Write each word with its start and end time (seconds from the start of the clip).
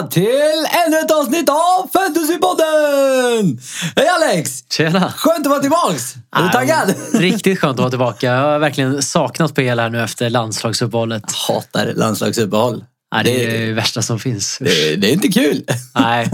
välkomna 0.00 0.08
till 0.08 0.66
ännu 0.86 0.98
ett 0.98 1.10
avsnitt 1.10 1.48
av 1.48 1.90
Fantasypodden! 1.92 3.60
Hej 3.96 4.08
Alex! 4.08 4.64
Tjena! 4.70 5.12
Skönt 5.12 5.46
att 5.46 5.50
vara 5.50 5.60
tillbaks! 5.60 6.14
Är 6.36 6.42
du 6.42 6.48
taggad? 6.48 6.94
Riktigt 7.12 7.58
skönt 7.58 7.72
att 7.72 7.78
vara 7.78 7.90
tillbaka. 7.90 8.26
Jag 8.26 8.42
har 8.42 8.58
verkligen 8.58 9.02
saknat 9.02 9.54
PL 9.54 9.78
här 9.78 9.90
nu 9.90 10.02
efter 10.02 10.30
landslagsuppehållet. 10.30 11.24
Hatar 11.48 11.92
landslagsuppehåll. 11.94 12.84
Nej, 13.14 13.24
det 13.24 13.44
är 13.44 13.66
det 13.66 13.72
värsta 13.72 14.02
som 14.02 14.18
finns. 14.18 14.58
det, 14.60 14.96
det 14.96 15.08
är 15.08 15.12
inte 15.12 15.28
kul. 15.28 15.64
Nej. 15.94 16.30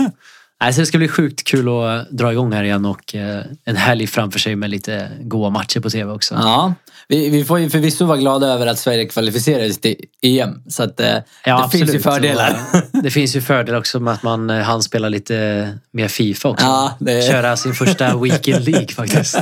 Nej, 0.60 0.72
så 0.72 0.80
det 0.80 0.86
ska 0.86 0.98
bli 0.98 1.08
sjukt 1.08 1.44
kul 1.44 1.68
att 1.68 2.10
dra 2.10 2.32
igång 2.32 2.52
här 2.52 2.64
igen 2.64 2.84
och 2.84 3.14
eh, 3.14 3.42
en 3.64 3.76
helg 3.76 4.06
framför 4.06 4.38
sig 4.38 4.56
med 4.56 4.70
lite 4.70 5.10
goa 5.20 5.50
matcher 5.50 5.80
på 5.80 5.90
tv 5.90 6.12
också. 6.12 6.34
Ja, 6.34 6.74
vi, 7.08 7.28
vi 7.28 7.44
får 7.44 7.58
ju 7.58 7.70
förvisso 7.70 8.04
vara 8.06 8.18
glada 8.18 8.46
över 8.46 8.66
att 8.66 8.78
Sverige 8.78 9.04
kvalificerades 9.06 9.80
till 9.80 9.96
EM. 10.22 10.62
Så 10.68 10.82
att, 10.82 11.00
eh, 11.00 11.06
det 11.44 11.68
finns 11.72 11.94
ju 11.94 12.00
fördelar. 12.00 12.56
Det 13.02 13.10
finns 13.10 13.36
ju 13.36 13.40
fördelar 13.40 13.78
också 13.78 14.00
med 14.00 14.12
att 14.14 14.22
man 14.22 14.50
eh, 14.50 14.62
hann 14.62 14.82
spela 14.82 15.08
lite 15.08 15.68
mer 15.92 16.08
Fifa 16.08 16.48
också. 16.48 16.66
Ja, 16.66 16.96
det- 17.00 17.28
Köra 17.30 17.56
sin 17.56 17.74
första 17.74 18.16
Weekend 18.16 18.64
League 18.68 18.88
faktiskt. 18.88 19.36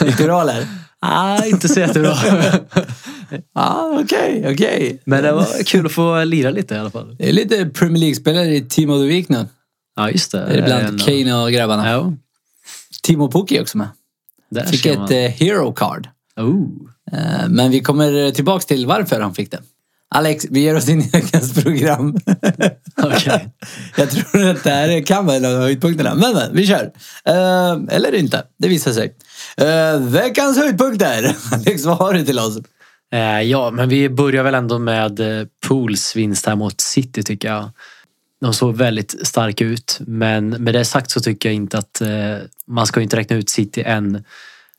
Gick 0.00 0.18
det 0.18 0.24
bra 0.24 0.42
eller? 0.42 0.66
ah, 1.00 1.44
inte 1.44 1.68
så 1.68 1.80
jättebra. 1.80 2.14
Ja, 3.54 3.98
okej, 4.04 4.44
okej. 4.52 5.02
Men 5.04 5.22
det 5.22 5.32
var 5.32 5.64
kul 5.64 5.86
att 5.86 5.92
få 5.92 6.24
lira 6.24 6.50
lite 6.50 6.74
i 6.74 6.78
alla 6.78 6.90
fall. 6.90 7.16
Det 7.18 7.28
är 7.28 7.32
lite 7.32 7.66
Premier 7.66 8.00
League-spelare 8.00 8.54
i 8.56 8.60
Team 8.60 8.90
of 8.90 8.98
the 9.00 9.06
Week 9.06 9.28
nu. 9.28 9.46
Ja, 9.96 10.10
just 10.10 10.32
det. 10.32 10.38
Det 10.46 10.54
är 10.54 10.62
bland 10.64 10.86
En- 10.86 10.98
Kane 10.98 11.34
och 11.34 11.52
grabbarna. 11.52 11.90
Ja, 11.90 12.12
Timo 13.02 13.30
Pukki 13.30 13.56
är 13.56 13.62
också 13.62 13.78
med. 13.78 13.88
där 14.50 14.64
Fick 14.66 14.86
ett 14.86 14.98
man. 14.98 15.12
eh, 15.12 15.30
hero 15.30 15.72
card. 15.72 16.08
Oh. 16.36 16.66
Eh, 17.12 17.48
Men 17.48 17.70
vi 17.70 17.80
kommer 17.80 18.30
tillbaks 18.30 18.66
till 18.66 18.86
varför 18.86 19.20
han 19.20 19.34
fick 19.34 19.50
det. 19.50 19.58
Alex, 20.14 20.46
vi 20.50 20.60
ger 20.60 20.76
oss 20.76 20.88
in 20.88 21.00
i 21.00 21.08
veckans 21.10 21.54
program. 21.62 22.16
Okej. 23.02 23.48
Jag 23.96 24.10
tror 24.10 24.48
att 24.48 24.64
det 24.64 24.70
här 24.70 25.02
kan 25.06 25.26
vara 25.26 25.36
en 25.36 25.44
av 25.44 25.52
höjdpunkterna. 25.56 26.14
Men, 26.14 26.34
men 26.34 26.56
vi 26.56 26.66
kör. 26.66 26.90
Eh, 27.24 27.72
eller 27.96 28.14
inte, 28.14 28.44
det 28.58 28.68
visar 28.68 28.92
sig. 28.92 29.14
Eh, 29.56 30.00
veckans 30.00 30.56
höjdpunkter. 30.58 31.36
Alex, 31.52 31.84
vad 31.84 31.96
har 31.98 32.14
du 32.14 32.24
till 32.24 32.38
oss? 32.38 32.58
Eh, 33.12 33.40
ja, 33.42 33.70
men 33.70 33.88
vi 33.88 34.08
börjar 34.08 34.42
väl 34.42 34.54
ändå 34.54 34.78
med 34.78 35.20
eh, 35.40 35.46
Pools 35.68 36.16
vinst 36.16 36.46
här 36.46 36.56
mot 36.56 36.80
City 36.80 37.22
tycker 37.22 37.48
jag. 37.48 37.70
De 38.40 38.54
såg 38.54 38.76
väldigt 38.76 39.26
starka 39.26 39.64
ut, 39.64 39.98
men 40.06 40.48
med 40.48 40.74
det 40.74 40.84
sagt 40.84 41.10
så 41.10 41.20
tycker 41.20 41.48
jag 41.48 41.56
inte 41.56 41.78
att 41.78 42.00
eh, 42.00 42.08
man 42.66 42.86
ska 42.86 43.00
inte 43.00 43.16
räkna 43.16 43.36
ut 43.36 43.50
City 43.50 43.82
än 43.86 44.24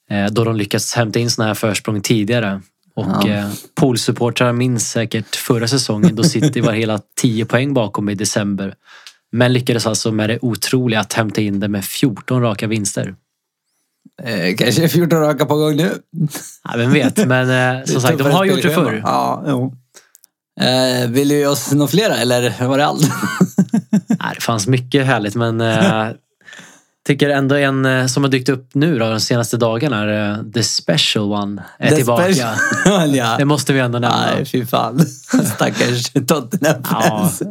eh, 0.10 0.26
då 0.32 0.44
de 0.44 0.56
lyckats 0.56 0.94
hämta 0.94 1.20
in 1.20 1.30
såna 1.30 1.48
här 1.48 1.54
försprång 1.54 2.02
tidigare. 2.02 2.62
Och 2.96 3.06
Ja. 3.06 3.30
eh, 3.30 3.48
Poolsupportrar 3.76 4.54
minns 4.54 4.92
säkert 4.92 5.36
förra 5.36 5.68
säsongen 5.68 6.16
då 6.16 6.24
City 6.24 6.62
var 6.62 6.74
hela 6.74 7.00
10 7.16 7.46
poäng 7.46 7.74
bakom 7.74 8.10
i 8.10 8.16
december. 8.16 8.76
Men 9.32 9.54
lyckades 9.54 9.88
alltså 9.88 10.12
med 10.12 10.30
det 10.30 10.40
otroliga 10.42 11.00
att 11.00 11.14
hämta 11.14 11.42
in 11.42 11.60
det 11.60 11.68
med 11.68 11.86
14 11.86 12.42
raka 12.42 12.68
vinster. 12.68 13.16
Eh, 14.24 14.56
kanske 14.56 14.90
14 14.90 15.20
raka 15.20 15.46
på 15.46 15.56
gång 15.56 15.76
nu. 15.76 15.92
Ja, 16.64 16.74
vem 16.78 16.92
vet, 16.94 17.28
men 17.28 17.78
eh, 17.80 17.86
som 17.86 18.02
sagt, 18.02 18.18
de 18.18 18.32
har 18.32 18.46
gjort 18.46 18.62
det 18.62 18.70
förr. 18.70 19.02
Ja, 19.06 19.44
jo. 19.48 19.76
Eh, 20.62 21.10
vill 21.10 21.28
du 21.30 21.36
ge 21.36 21.46
oss 21.48 21.72
några 21.72 21.88
flera 21.88 22.18
eller 22.18 22.68
var 22.68 22.78
det 22.78 22.86
allt? 22.86 23.02
Nej, 24.08 24.32
det 24.36 24.42
fanns 24.42 24.68
mycket 24.68 25.06
härligt 25.06 25.36
men 25.36 25.62
eh, 25.62 26.08
tycker 27.08 27.30
ändå 27.30 27.56
en 27.56 27.86
eh, 27.86 28.06
som 28.06 28.24
har 28.24 28.30
dykt 28.32 28.50
upp 28.50 28.70
nu 28.74 29.00
då, 29.00 29.10
de 29.10 29.20
senaste 29.20 29.58
dagarna 29.58 30.02
är 30.04 30.32
eh, 30.32 30.44
The 30.54 30.64
Special 30.64 31.32
One 31.34 31.64
är 31.80 31.90
The 31.90 31.96
tillbaka. 31.96 32.24
special- 32.24 33.16
ja. 33.16 33.36
Det 33.40 33.46
måste 33.46 33.74
vi 33.74 33.80
ändå 33.80 34.00
nämna. 34.00 34.26
Nej, 34.36 34.46
fy 34.46 34.66
fan. 34.66 35.00
Stackars 35.56 36.12
Tottenham-fans. 36.28 37.42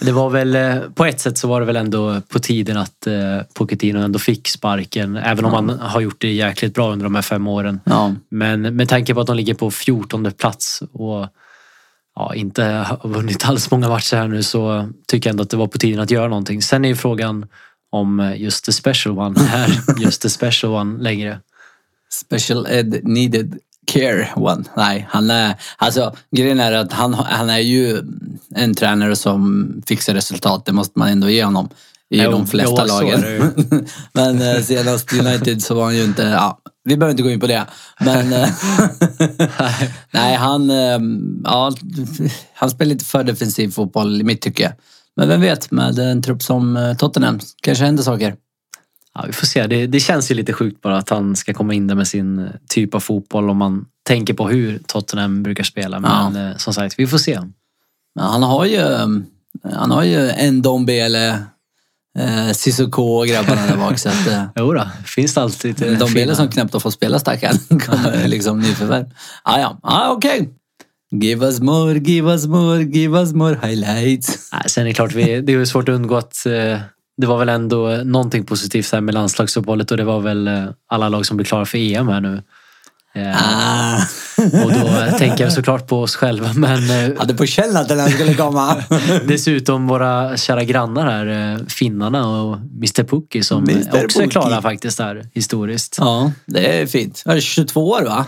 Det 0.00 0.12
var 0.12 0.30
väl, 0.30 0.54
eh, 0.56 0.76
på 0.94 1.04
ett 1.06 1.20
sätt 1.20 1.38
så 1.38 1.48
var 1.48 1.60
det 1.60 1.66
väl 1.66 1.76
ändå 1.76 2.20
på 2.28 2.38
tiden 2.38 2.76
att 2.76 3.06
eh, 3.06 3.14
Pochettino 3.54 3.98
ändå 3.98 4.18
fick 4.18 4.48
sparken. 4.48 5.16
Även 5.16 5.44
om 5.44 5.52
han 5.52 5.78
har 5.80 6.00
gjort 6.00 6.20
det 6.20 6.32
jäkligt 6.32 6.74
bra 6.74 6.92
under 6.92 7.04
de 7.04 7.14
här 7.14 7.22
fem 7.22 7.46
åren. 7.48 7.80
Ja. 7.84 8.14
Men 8.30 8.76
med 8.76 8.88
tanke 8.88 9.14
på 9.14 9.20
att 9.20 9.26
de 9.26 9.36
ligger 9.36 9.54
på 9.54 9.70
14 9.70 10.32
plats 10.38 10.82
och 10.92 11.26
ja, 12.18 12.34
inte 12.34 12.62
har 12.62 13.08
vunnit 13.08 13.48
alls 13.48 13.70
många 13.70 13.88
matcher 13.88 14.16
här 14.16 14.28
nu 14.28 14.42
så 14.42 14.88
tycker 15.06 15.28
jag 15.30 15.32
ändå 15.32 15.42
att 15.42 15.50
det 15.50 15.56
var 15.56 15.66
på 15.66 15.78
tiden 15.78 16.00
att 16.00 16.10
göra 16.10 16.28
någonting. 16.28 16.62
Sen 16.62 16.84
är 16.84 16.88
ju 16.88 16.96
frågan 16.96 17.46
om 17.90 18.20
eh, 18.20 18.42
just 18.42 18.64
the 18.64 18.72
special 18.72 19.18
one 19.18 19.40
är 19.54 20.00
just 20.00 20.22
the 20.22 20.30
special 20.30 20.72
one 20.72 21.02
längre. 21.02 21.40
Special 22.10 22.66
Ed 22.70 23.00
needed 23.04 23.58
care 23.86 24.28
one. 24.36 24.64
Nej, 24.76 25.06
han 25.10 25.30
är... 25.30 25.54
Alltså, 25.76 26.16
grejen 26.36 26.60
är 26.60 26.72
att 26.72 26.92
han, 26.92 27.14
han 27.14 27.50
är 27.50 27.58
ju 27.58 28.02
en 28.54 28.74
tränare 28.74 29.16
som 29.16 29.68
fixar 29.86 30.14
resultat. 30.14 30.66
Det 30.66 30.72
måste 30.72 30.98
man 30.98 31.08
ändå 31.08 31.28
ge 31.28 31.44
honom. 31.44 31.68
I 32.10 32.22
Jo, 32.22 32.30
de 32.30 32.46
flesta 32.46 32.86
jo, 32.86 32.86
lagen. 32.86 33.24
Men 34.12 34.42
eh, 34.42 34.62
senast 34.62 35.12
United 35.12 35.62
så 35.62 35.74
var 35.74 35.84
han 35.84 35.96
ju 35.96 36.04
inte... 36.04 36.22
Ja, 36.22 36.58
vi 36.88 36.96
behöver 36.96 37.10
inte 37.10 37.22
gå 37.22 37.30
in 37.30 37.40
på 37.40 37.46
det. 37.46 37.66
Men... 38.00 38.32
eh, 38.32 38.48
nej, 40.10 40.36
han... 40.36 40.70
eh, 40.70 40.98
Ja, 41.44 41.72
han 42.54 42.70
spelar 42.70 42.88
lite 42.88 43.04
för 43.04 43.24
defensiv 43.24 43.70
fotboll 43.70 44.20
i 44.20 44.24
mitt 44.24 44.40
tycke. 44.40 44.74
Men 45.16 45.28
vem 45.28 45.40
vet, 45.40 45.70
med 45.70 45.98
en 45.98 46.22
trupp 46.22 46.42
som 46.42 46.76
eh, 46.76 46.96
Tottenham 46.96 47.40
kanske 47.62 47.84
händer 47.84 48.02
saker. 48.02 48.36
Ja, 49.14 49.24
vi 49.26 49.32
får 49.32 49.46
se. 49.46 49.66
Det, 49.66 49.86
det 49.86 50.00
känns 50.00 50.30
ju 50.30 50.34
lite 50.34 50.52
sjukt 50.52 50.82
bara 50.82 50.98
att 50.98 51.08
han 51.10 51.36
ska 51.36 51.54
komma 51.54 51.74
in 51.74 51.86
där 51.86 51.94
med 51.94 52.08
sin 52.08 52.48
typ 52.68 52.94
av 52.94 53.00
fotboll 53.00 53.50
om 53.50 53.56
man 53.56 53.84
tänker 54.06 54.34
på 54.34 54.48
hur 54.48 54.78
Tottenham 54.86 55.42
brukar 55.42 55.64
spela. 55.64 56.00
Men 56.00 56.36
eh, 56.50 56.56
som 56.56 56.74
sagt, 56.74 56.94
vi 56.98 57.06
får 57.06 57.18
se. 57.18 57.40
Men 58.14 58.24
han 58.24 58.42
har 58.42 58.64
ju, 58.64 58.80
han 59.74 59.90
har 59.90 60.02
ju 60.02 60.28
en 60.30 60.62
Dombele, 60.62 61.42
eh, 62.18 63.00
och 63.00 63.26
grabbarna 63.26 63.66
där 63.66 63.76
bak. 63.76 63.98
Så 63.98 64.08
att, 64.08 64.26
eh, 64.26 64.44
Jo 64.56 64.72
då, 64.72 64.88
finns 65.04 65.34
det 65.34 65.40
alltid 65.42 65.80
lite 65.80 65.94
Dombele 65.94 66.26
fina- 66.26 66.34
som 66.34 66.48
knappt 66.48 66.72
har 66.72 66.80
fått 66.80 66.94
spela 66.94 67.18
stackaren. 67.18 67.58
Kommer 67.80 68.28
liksom 68.28 68.60
nyförvärv. 68.60 69.04
Ah, 69.42 69.58
ja, 69.58 69.78
ah, 69.82 70.10
okej. 70.12 70.48
Give 71.10 71.46
us 71.46 71.60
more, 71.60 71.98
give 71.98 72.32
us 72.32 72.46
more, 72.46 72.82
give 72.82 73.18
us 73.18 73.32
more 73.32 73.58
highlights. 73.62 74.50
Nej, 74.52 74.62
sen 74.66 74.82
är 74.82 74.88
det 74.88 74.94
klart, 74.94 75.12
vi, 75.12 75.40
det 75.40 75.52
är 75.52 75.64
svårt 75.64 75.88
att 75.88 75.94
undgå 75.94 76.16
att 76.16 76.46
eh, 76.46 76.78
det 77.16 77.26
var 77.26 77.38
väl 77.38 77.48
ändå 77.48 78.00
någonting 78.04 78.44
positivt 78.44 78.92
här 78.92 79.00
med 79.00 79.14
landslagsuppehållet 79.14 79.90
och 79.90 79.96
det 79.96 80.04
var 80.04 80.20
väl 80.20 80.48
eh, 80.48 80.64
alla 80.88 81.08
lag 81.08 81.26
som 81.26 81.36
blir 81.36 81.44
klara 81.46 81.66
för 81.66 81.78
EM 81.78 82.08
här 82.08 82.20
nu. 82.20 82.42
Eh, 83.14 83.36
Ah. 83.36 83.98
Och 84.64 84.72
då 84.72 85.18
tänker 85.18 85.44
jag 85.44 85.52
såklart 85.52 85.86
på 85.86 86.00
oss 86.02 86.16
själva 86.16 86.52
men 86.54 86.90
eh, 86.90 87.18
Hade 87.18 87.34
på 87.34 87.46
känn 87.46 87.76
att 87.76 87.88
den 87.88 88.00
här 88.00 88.08
skulle 88.08 88.34
komma. 88.34 88.76
dessutom 89.26 89.86
våra 89.86 90.36
kära 90.36 90.64
grannar 90.64 91.06
här, 91.06 91.54
eh, 91.54 91.66
finnarna 91.66 92.28
och 92.28 92.56
Mr 92.56 93.04
Pukki 93.04 93.42
som 93.42 93.62
Mr. 93.68 94.04
också 94.04 94.22
är 94.22 94.26
klara 94.26 94.62
faktiskt 94.62 94.98
här 94.98 95.26
historiskt. 95.34 95.96
ja, 96.00 96.32
det 96.46 96.80
är 96.80 96.86
fint. 96.86 97.22
Var 97.26 97.34
det 97.34 97.40
22 97.40 97.88
år 97.90 98.02
va? 98.02 98.24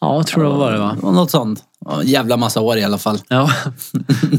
Ja, 0.00 0.16
jag 0.16 0.26
tror 0.26 0.42
det 0.44 0.50
var 0.50 0.72
det 0.72 0.78
va? 0.78 0.96
Något 1.02 1.30
sånt. 1.30 1.62
Jävla 2.04 2.36
massa 2.36 2.60
år 2.60 2.76
i 2.78 2.84
alla 2.84 2.98
fall. 2.98 3.18
Ja. 3.28 3.50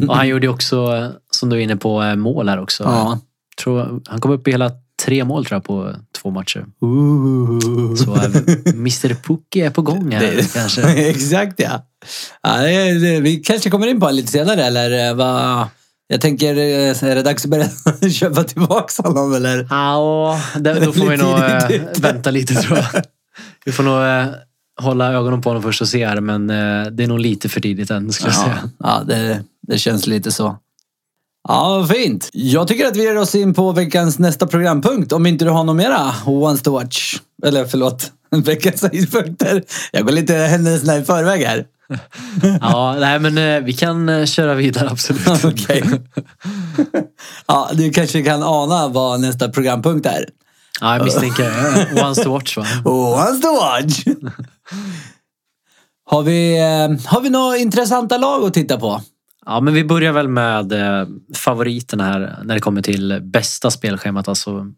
Och 0.08 0.16
han 0.16 0.28
gjorde 0.28 0.48
också, 0.48 0.96
eh, 0.96 1.10
som 1.32 1.50
du 1.50 1.56
är 1.56 1.60
inne 1.60 1.76
på, 1.76 2.04
eh, 2.04 2.16
mål 2.16 2.50
här 2.50 2.62
också. 2.62 2.84
Ja. 2.84 3.20
Tror, 3.64 4.02
han 4.10 4.22
kom 4.22 4.32
upp 4.32 4.48
i 4.48 4.52
hela 4.52 4.72
tre 5.06 5.24
mål 5.24 5.46
tror 5.46 5.56
jag 5.56 5.64
på 5.64 5.96
två 6.22 6.30
matcher. 6.32 6.66
Ooh. 6.82 7.96
Så 7.96 8.16
eh, 8.16 8.26
Mr 8.74 9.14
Pukki 9.24 9.62
är 9.62 9.70
på 9.70 9.82
gång 9.82 10.12
här 10.12 10.22
Det- 10.22 10.54
kanske. 10.54 10.82
Exakt 11.10 11.60
ja. 11.60 11.86
ja 12.44 12.58
det, 12.58 12.94
det, 13.00 13.20
vi 13.20 13.36
kanske 13.36 13.70
kommer 13.70 13.88
in 13.88 14.00
på 14.00 14.08
det 14.08 14.14
lite 14.14 14.32
senare 14.32 14.64
eller 14.66 15.10
eh, 15.10 15.16
vad? 15.16 15.68
Jag 16.08 16.22
tänker, 16.22 16.56
eh, 16.58 17.04
är 17.04 17.16
det 17.16 17.22
dags 17.24 17.46
att 17.46 17.52
börja 17.52 17.70
köpa 18.12 18.44
tillbaka 18.44 19.04
honom 19.04 19.34
eller? 19.34 19.68
Ja, 19.70 20.40
då 20.60 20.94
får 20.94 21.10
vi 21.10 21.18
nog 21.18 21.40
eh, 21.40 21.82
vänta 22.02 22.32
lite 22.32 22.54
tror 22.54 22.78
jag. 22.78 23.04
Vi 23.66 23.72
får 23.72 23.84
nog 23.84 24.34
hålla 24.82 25.14
ögonen 25.14 25.42
på 25.42 25.50
honom 25.50 25.64
först 25.64 25.82
och 25.82 25.88
se 25.88 26.08
här 26.08 26.20
men 26.22 26.48
det 26.98 27.04
är 27.04 27.08
nog 27.08 27.20
lite 27.20 27.50
för 27.50 27.62
tidigt 27.62 27.92
än 27.92 28.12
skulle 28.12 28.34
jag 28.34 28.40
Ja, 28.42 28.44
säga. 28.46 28.70
ja 28.80 29.04
det, 29.08 29.44
det 29.68 29.78
känns 29.78 30.08
lite 30.08 30.32
så. 30.32 30.58
Ja, 31.48 31.88
fint. 31.90 32.30
Jag 32.34 32.68
tycker 32.68 32.88
att 32.88 32.96
vi 32.96 33.04
ger 33.04 33.18
oss 33.18 33.36
in 33.36 33.54
på 33.54 33.72
veckans 33.72 34.20
nästa 34.20 34.48
programpunkt. 34.48 35.12
Om 35.12 35.26
inte 35.26 35.46
du 35.46 35.52
har 35.52 35.64
något 35.64 35.76
mera 35.76 36.14
wants 36.26 36.64
to 36.64 36.72
watch. 36.72 37.16
Eller 37.46 37.66
förlåt, 37.66 38.12
veckans 38.46 38.82
höjdpunkter. 38.82 39.64
Jag 39.92 40.06
går 40.06 40.12
lite 40.12 40.34
händelserna 40.34 40.98
i 40.98 41.04
förväg 41.04 41.44
här. 41.44 41.66
Ja, 42.62 42.96
nej 43.00 43.20
men 43.20 43.38
eh, 43.38 43.62
vi 43.64 43.74
kan 43.74 44.10
eh, 44.10 44.26
köra 44.26 44.54
vidare 44.54 44.90
absolut. 44.90 45.46
Okej. 45.46 45.84
Ja, 47.48 47.70
du 47.74 47.90
kanske 47.90 48.24
kan 48.24 48.44
ana 48.44 48.88
vad 48.88 49.22
nästa 49.22 49.50
programpunkt 49.50 50.06
är. 50.06 50.26
Ja, 50.82 50.96
jag 50.96 51.06
misstänker 51.06 51.52
Once 52.06 52.24
to 52.24 52.32
watch 52.32 52.58
va? 52.58 52.66
Wants 52.86 53.42
to 53.42 53.48
watch. 53.56 54.04
Har 56.06 56.24
vi, 56.24 56.58
eh, 56.58 57.12
har 57.12 57.22
vi 57.22 57.30
några 57.30 57.58
intressanta 57.58 58.18
lag 58.18 58.44
att 58.44 58.54
titta 58.54 58.80
på? 58.80 59.02
Ja, 59.46 59.62
men 59.62 59.74
vi 59.74 59.84
börjar 59.84 60.12
väl 60.12 60.28
med 60.28 60.72
eh, 60.72 61.08
favoriterna 61.36 62.04
här 62.04 62.40
när 62.44 62.56
det 62.56 62.62
kommer 62.62 62.82
till 62.82 63.20
bästa 63.22 63.72
spelschemat. 63.72 64.28
Alltså, 64.28 64.72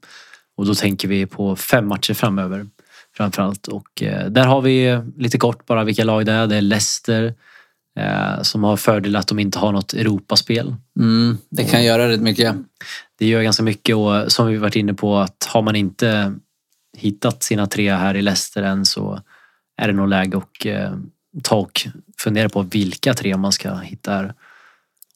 och 0.57 0.65
då 0.65 0.75
tänker 0.75 1.07
vi 1.07 1.25
på 1.25 1.55
fem 1.55 1.87
matcher 1.87 2.13
framöver 2.13 2.67
framförallt. 3.17 3.67
Och 3.67 4.03
eh, 4.03 4.29
där 4.29 4.45
har 4.45 4.61
vi 4.61 5.01
lite 5.17 5.37
kort 5.37 5.65
bara 5.65 5.83
vilka 5.83 6.03
lag 6.03 6.25
det 6.25 6.31
är. 6.31 6.47
Det 6.47 6.55
är 6.55 6.61
Leicester, 6.61 7.33
Eh, 7.99 8.41
som 8.41 8.63
har 8.63 8.77
fördel 8.77 9.15
att 9.15 9.27
de 9.27 9.39
inte 9.39 9.59
har 9.59 9.71
något 9.71 9.93
Europaspel. 9.93 10.75
Mm, 10.99 11.37
det 11.49 11.63
kan 11.63 11.83
göra 11.83 12.09
rätt 12.09 12.21
mycket. 12.21 12.55
Det 13.17 13.25
gör 13.27 13.41
ganska 13.41 13.63
mycket 13.63 13.95
och 13.95 14.31
som 14.31 14.47
vi 14.47 14.57
varit 14.57 14.75
inne 14.75 14.93
på 14.93 15.17
att 15.17 15.49
har 15.53 15.61
man 15.61 15.75
inte 15.75 16.35
hittat 16.97 17.43
sina 17.43 17.67
tre 17.67 17.93
här 17.93 18.15
i 18.15 18.21
Leicester 18.21 18.63
än 18.63 18.85
så 18.85 19.21
är 19.77 19.87
det 19.87 19.93
nog 19.93 20.09
läge 20.09 20.37
att 20.37 20.65
eh, 20.65 20.91
ta 21.43 21.55
och 21.55 21.87
fundera 22.17 22.49
på 22.49 22.61
vilka 22.61 23.13
tre 23.13 23.37
man 23.37 23.51
ska 23.51 23.75
hitta 23.75 24.11
här. 24.11 24.33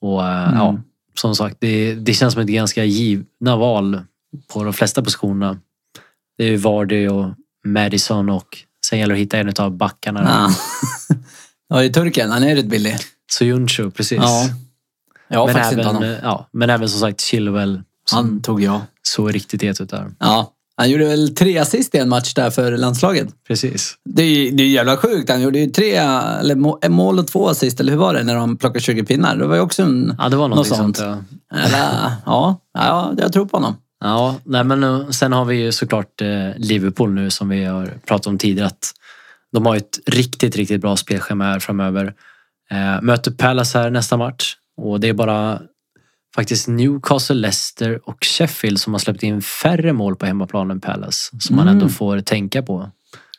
Och 0.02 0.24
eh, 0.28 0.44
Mm. 0.48 0.56
ja, 0.58 0.80
som 1.16 1.36
sagt, 1.36 1.58
det, 1.60 1.96
det 1.96 2.14
känns 2.14 2.34
som 2.34 2.42
ett 2.42 2.48
ganska 2.48 2.84
givna 2.84 3.56
val 3.58 4.02
på 4.54 4.64
de 4.64 4.74
flesta 4.74 5.04
positionerna. 5.04 5.60
Det 6.38 6.44
är 6.44 6.48
ju 6.50 6.58
Vardy 6.58 7.08
och 7.08 7.30
Madison 7.66 8.30
och 8.30 8.58
sen 8.86 9.00
gäller 9.00 9.16
det 9.16 9.20
att 9.20 9.24
hitta 9.24 9.38
en 9.38 9.54
av 9.60 9.72
backarna. 9.78 10.24
Ja. 10.30 11.16
ja, 11.70 11.84
är 11.84 11.90
turken. 11.90 12.32
Han 12.32 12.44
är 12.44 12.56
rätt 12.56 12.66
billig. 12.70 12.98
Soyuncu, 13.32 13.92
precis. 13.92 14.18
Ja. 14.22 14.50
Jag 15.28 15.40
har 15.40 15.46
men, 15.48 15.56
faktiskt 15.56 15.72
inte 15.72 15.84
även, 15.84 15.96
honom. 15.96 16.10
eh, 16.10 16.18
ja, 16.24 16.50
men 16.52 16.70
även 16.70 16.90
som 16.90 17.00
sagt 17.00 17.22
Chilwell 17.22 17.82
som 18.10 18.18
Han 18.18 18.42
tog 18.42 18.62
jag. 18.62 18.82
såg 19.04 19.36
riktigt 19.36 19.62
het 19.64 19.82
ut 19.82 19.90
där. 19.90 20.12
Ja. 20.20 20.54
Han 20.80 20.90
gjorde 20.90 21.06
väl 21.06 21.36
tre 21.36 21.58
assist 21.58 21.96
i 21.96 21.98
en 21.98 22.10
match 22.10 22.34
där 22.34 22.50
för 22.50 22.78
landslaget. 22.78 23.28
Precis. 23.48 23.96
Det 24.06 24.24
är, 24.24 24.52
det 24.52 24.64
är 24.64 24.68
jävla 24.68 24.98
sjukt. 24.98 25.30
Han 25.30 25.42
gjorde 25.42 25.60
ju 25.60 25.68
tre, 25.70 25.96
eller 25.96 26.90
mål 26.90 27.20
och 27.20 27.28
två 27.28 27.50
assist, 27.50 27.80
eller 27.80 27.92
hur 27.92 28.00
var 28.00 28.14
det 28.14 28.24
när 28.24 28.36
de 28.36 28.58
plockade 28.58 28.80
20 28.80 29.04
pinnar? 29.04 29.36
Det 29.36 29.48
var 29.48 29.56
ju 29.56 29.62
också 29.62 29.84
en... 29.84 30.16
Ja, 30.18 30.30
det 30.30 30.36
var 30.36 30.48
något 30.48 30.68
sånt. 30.68 30.98
sånt. 30.98 31.24
ja. 31.52 31.58
Eller, 31.58 32.12
ja, 32.26 32.62
ja, 32.74 33.14
jag 33.18 33.34
tror 33.34 33.46
på 33.46 33.58
honom. 33.58 33.76
Ja, 34.00 34.36
nej 34.44 34.64
men 34.64 34.84
eh, 34.84 35.10
sen 35.10 35.34
har 35.34 35.46
vi 35.46 35.56
ju 35.56 35.72
såklart 35.72 36.22
eh, 36.22 36.28
Liverpool 36.58 37.14
nu 37.14 37.30
som 37.30 37.50
vi 37.50 37.66
har 37.66 37.94
pratat 38.06 38.28
om 38.28 38.38
tidigare. 38.38 38.68
Att 38.68 38.92
de 39.54 39.66
har 39.66 39.76
ett 39.76 40.00
riktigt, 40.06 40.56
riktigt 40.56 40.82
bra 40.82 40.98
spelschema 40.98 41.44
här 41.44 41.60
framöver. 41.60 42.14
Eh, 42.72 43.02
möter 43.02 43.32
Palace 43.32 43.78
här 43.80 43.90
nästa 43.90 44.18
match 44.18 44.56
och 44.78 45.00
det 45.00 45.08
är 45.08 45.14
bara 45.14 45.62
faktiskt 46.40 46.68
Newcastle, 46.68 47.36
Leicester 47.36 48.00
och 48.10 48.18
Sheffield 48.26 48.80
som 48.80 48.94
har 48.94 49.00
släppt 49.00 49.24
in 49.24 49.42
färre 49.42 49.94
mål 49.94 50.16
på 50.16 50.26
hemmaplan 50.26 50.72
än 50.72 50.82
Palace. 50.82 51.36
Som 51.40 51.56
man 51.56 51.68
Mm. 51.68 51.78
ändå 51.78 51.90
får 51.90 52.20
tänka 52.20 52.64
på. 52.64 52.90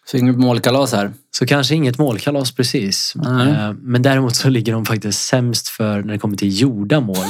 Så 0.06 0.16
inget 0.16 0.38
målkalas 0.38 0.92
här. 0.92 1.12
Så 1.30 1.46
kanske 1.46 1.74
inget 1.74 1.98
målkalas 1.98 2.52
precis. 2.52 3.14
Eh, 3.16 3.72
Men 3.72 4.02
däremot 4.02 4.36
så 4.36 4.48
ligger 4.48 4.72
de 4.72 4.84
faktiskt 4.86 5.22
sämst 5.26 5.68
för 5.68 6.02
när 6.02 6.12
det 6.12 6.18
kommer 6.18 6.36
till 6.36 6.60
gjorda 6.60 7.00
mål. 7.00 7.16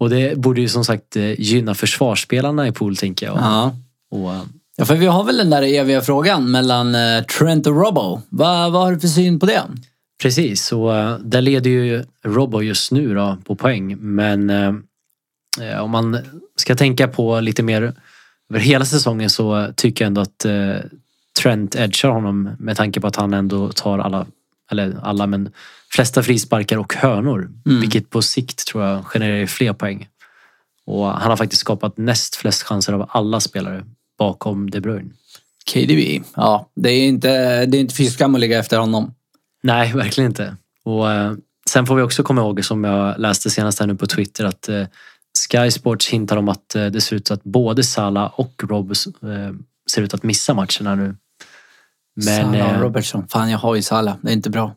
och 0.00 0.10
det 0.10 0.38
borde 0.38 0.60
ju 0.60 0.68
som 0.68 0.84
sagt 0.84 1.16
eh, 1.16 1.40
gynna 1.40 1.74
försvarsspelarna 1.74 2.68
i 2.68 2.72
pool 2.72 2.96
tänker 2.96 3.26
jag. 3.26 3.36
Ja. 3.36 3.76
Och, 4.10 4.32
eh, 4.32 4.42
ja, 4.76 4.84
för 4.84 4.96
vi 4.96 5.06
har 5.06 5.24
väl 5.24 5.36
den 5.36 5.50
där 5.50 5.62
eviga 5.62 6.00
frågan 6.00 6.50
mellan 6.50 6.96
Trent 7.38 7.66
och 7.66 7.76
Robbo. 7.76 8.20
Vad, 8.28 8.72
vad 8.72 8.82
har 8.82 8.92
du 8.92 9.00
för 9.00 9.08
syn 9.08 9.40
på 9.40 9.46
det? 9.46 9.62
Precis, 10.22 10.64
så 10.64 10.92
eh, 10.92 11.18
där 11.18 11.40
leder 11.40 11.70
ju 11.70 12.04
Robbo 12.24 12.62
just 12.62 12.92
nu 12.92 13.14
då 13.14 13.36
på 13.44 13.54
poäng. 13.54 13.96
Men 13.98 14.50
eh, 14.50 14.74
eh, 15.60 15.80
om 15.80 15.90
man 15.90 16.18
ska 16.56 16.74
tänka 16.74 17.08
på 17.08 17.40
lite 17.40 17.62
mer 17.62 17.94
över 18.50 18.60
hela 18.60 18.84
säsongen 18.84 19.30
så 19.30 19.72
tycker 19.76 20.04
jag 20.04 20.06
ändå 20.06 20.20
att 20.20 20.44
eh, 20.44 20.76
Trent 21.42 21.76
edgar 21.76 22.08
honom 22.08 22.50
med 22.58 22.76
tanke 22.76 23.00
på 23.00 23.06
att 23.06 23.16
han 23.16 23.34
ändå 23.34 23.72
tar 23.72 23.98
alla, 23.98 24.26
eller 24.70 24.96
alla 25.02 25.26
men 25.26 25.50
flesta 25.90 26.22
frisparkar 26.22 26.76
och 26.76 26.94
hörnor. 26.94 27.50
Mm. 27.66 27.80
Vilket 27.80 28.10
på 28.10 28.22
sikt 28.22 28.66
tror 28.66 28.84
jag 28.84 29.06
genererar 29.06 29.46
fler 29.46 29.72
poäng. 29.72 30.08
Och 30.86 31.06
han 31.06 31.30
har 31.30 31.36
faktiskt 31.36 31.60
skapat 31.60 31.96
näst 31.96 32.36
flest 32.36 32.62
chanser 32.62 32.92
av 32.92 33.06
alla 33.08 33.40
spelare 33.40 33.84
bakom 34.18 34.70
De 34.70 34.80
Bruyne. 34.80 35.10
KDB. 35.72 36.24
Ja, 36.34 36.70
det 36.74 36.90
är 36.90 37.08
inte, 37.08 37.66
det 37.66 37.76
är 37.76 37.80
inte 37.80 37.94
fy 37.94 38.06
skam 38.06 38.34
att 38.34 38.40
ligga 38.40 38.58
efter 38.58 38.78
honom. 38.78 39.14
Nej, 39.62 39.92
verkligen 39.92 40.30
inte. 40.30 40.56
Och 40.84 41.10
eh, 41.12 41.32
sen 41.70 41.86
får 41.86 41.96
vi 41.96 42.02
också 42.02 42.22
komma 42.22 42.40
ihåg, 42.40 42.64
som 42.64 42.84
jag 42.84 43.18
läste 43.18 43.50
senast 43.50 43.80
här 43.80 43.86
nu 43.86 43.94
på 43.94 44.06
Twitter, 44.06 44.44
att 44.44 44.68
eh, 44.68 44.84
Sky 45.50 45.70
Sports 45.70 46.08
hintar 46.08 46.36
om 46.36 46.48
att 46.48 46.74
eh, 46.74 46.86
det 46.86 47.00
ser 47.00 47.16
ut 47.16 47.30
att 47.30 47.44
både 47.44 47.84
Salah 47.84 48.30
och 48.40 48.62
Robbs 48.68 49.06
eh, 49.06 49.12
ser 49.90 50.02
ut 50.02 50.14
att 50.14 50.22
missa 50.22 50.54
matcherna 50.54 50.94
nu. 50.94 51.16
Men 52.16 52.24
Salah 52.44 52.66
och 52.68 52.74
eh, 52.74 52.80
Robertson. 52.80 53.28
Fan, 53.28 53.50
jag 53.50 53.58
har 53.58 53.74
ju 53.74 53.82
Salah. 53.82 54.14
Det 54.22 54.28
är 54.30 54.32
inte 54.34 54.50
bra. 54.50 54.74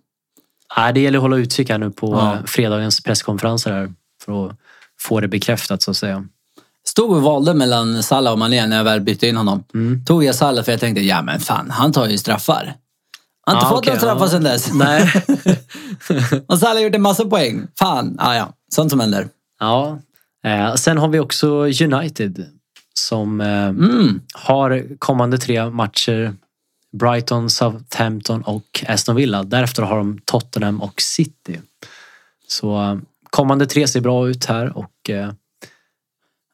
nej, 0.78 0.94
det 0.94 1.00
gäller 1.00 1.18
att 1.18 1.22
hålla 1.22 1.38
utkik 1.38 1.70
här 1.70 1.78
nu 1.78 1.92
på 1.92 2.14
Ja. 2.14 2.34
eh, 2.34 2.44
fredagens 2.46 3.02
presskonferenser 3.04 3.72
här 3.72 3.94
för 4.26 4.48
att 4.48 4.56
få 5.02 5.20
det 5.20 5.28
bekräftat 5.28 5.82
så 5.82 5.92
att 5.92 5.98
säga. 5.98 6.26
Stod 6.88 7.12
och 7.12 7.22
valde 7.22 7.54
mellan 7.54 8.04
Salah 8.04 8.34
och 8.34 8.40
Mané 8.40 8.68
när 8.68 8.78
jag 8.78 8.84
väl 8.84 9.02
bytte 9.02 9.28
in 9.28 9.36
honom. 9.38 9.64
Mm. 9.74 10.06
Tog 10.06 10.24
jag 10.24 10.36
Salah 10.36 10.64
för 10.64 10.72
jag 10.72 10.82
tänkte, 10.82 11.02
ja 11.02 11.22
men 11.22 11.40
fan, 11.40 11.72
han 11.72 11.92
tar 11.92 12.08
ju 12.08 12.18
straffar. 12.18 12.74
Han 13.46 13.56
har 13.56 13.62
inte 13.62 13.66
Ja, 13.66 13.70
fått 13.70 13.80
okej, 13.80 13.90
några 13.94 14.00
straffar 14.00 14.26
ja. 14.26 14.30
sedan 14.30 14.44
dess. 14.44 14.74
Nej. 14.74 16.44
och 16.48 16.60
Salah 16.60 16.74
har 16.76 16.82
gjort 16.82 16.96
en 16.96 17.02
massa 17.02 17.26
poäng. 17.26 17.68
Fan, 17.80 18.16
ja 18.20 18.36
ja. 18.36 18.54
Sånt 18.76 18.92
som 18.92 19.00
händer. 19.00 19.28
ja. 19.60 20.00
Eh, 20.46 20.74
sen 20.76 20.98
har 20.98 21.08
vi 21.08 21.20
också 21.20 21.48
United 21.84 22.46
som 22.94 23.42
eh, 23.42 23.48
Mm. 23.68 24.22
har 24.34 24.98
kommande 25.00 25.38
tre 25.38 25.70
matcher 25.70 26.36
Brighton, 27.00 27.50
Southampton 27.50 28.42
och 28.42 28.84
Aston 28.88 29.16
Villa. 29.16 29.44
Därefter 29.44 29.84
har 29.84 29.98
de 29.98 30.20
Tottenham 30.26 30.82
och 30.82 31.02
City. 31.02 31.62
Så 32.48 32.82
eh, 32.82 32.98
kommande 33.30 33.66
tre 33.66 33.88
ser 33.88 34.02
bra 34.02 34.28
ut 34.30 34.46
här 34.46 34.78
och 34.78 35.10
eh, 35.10 35.32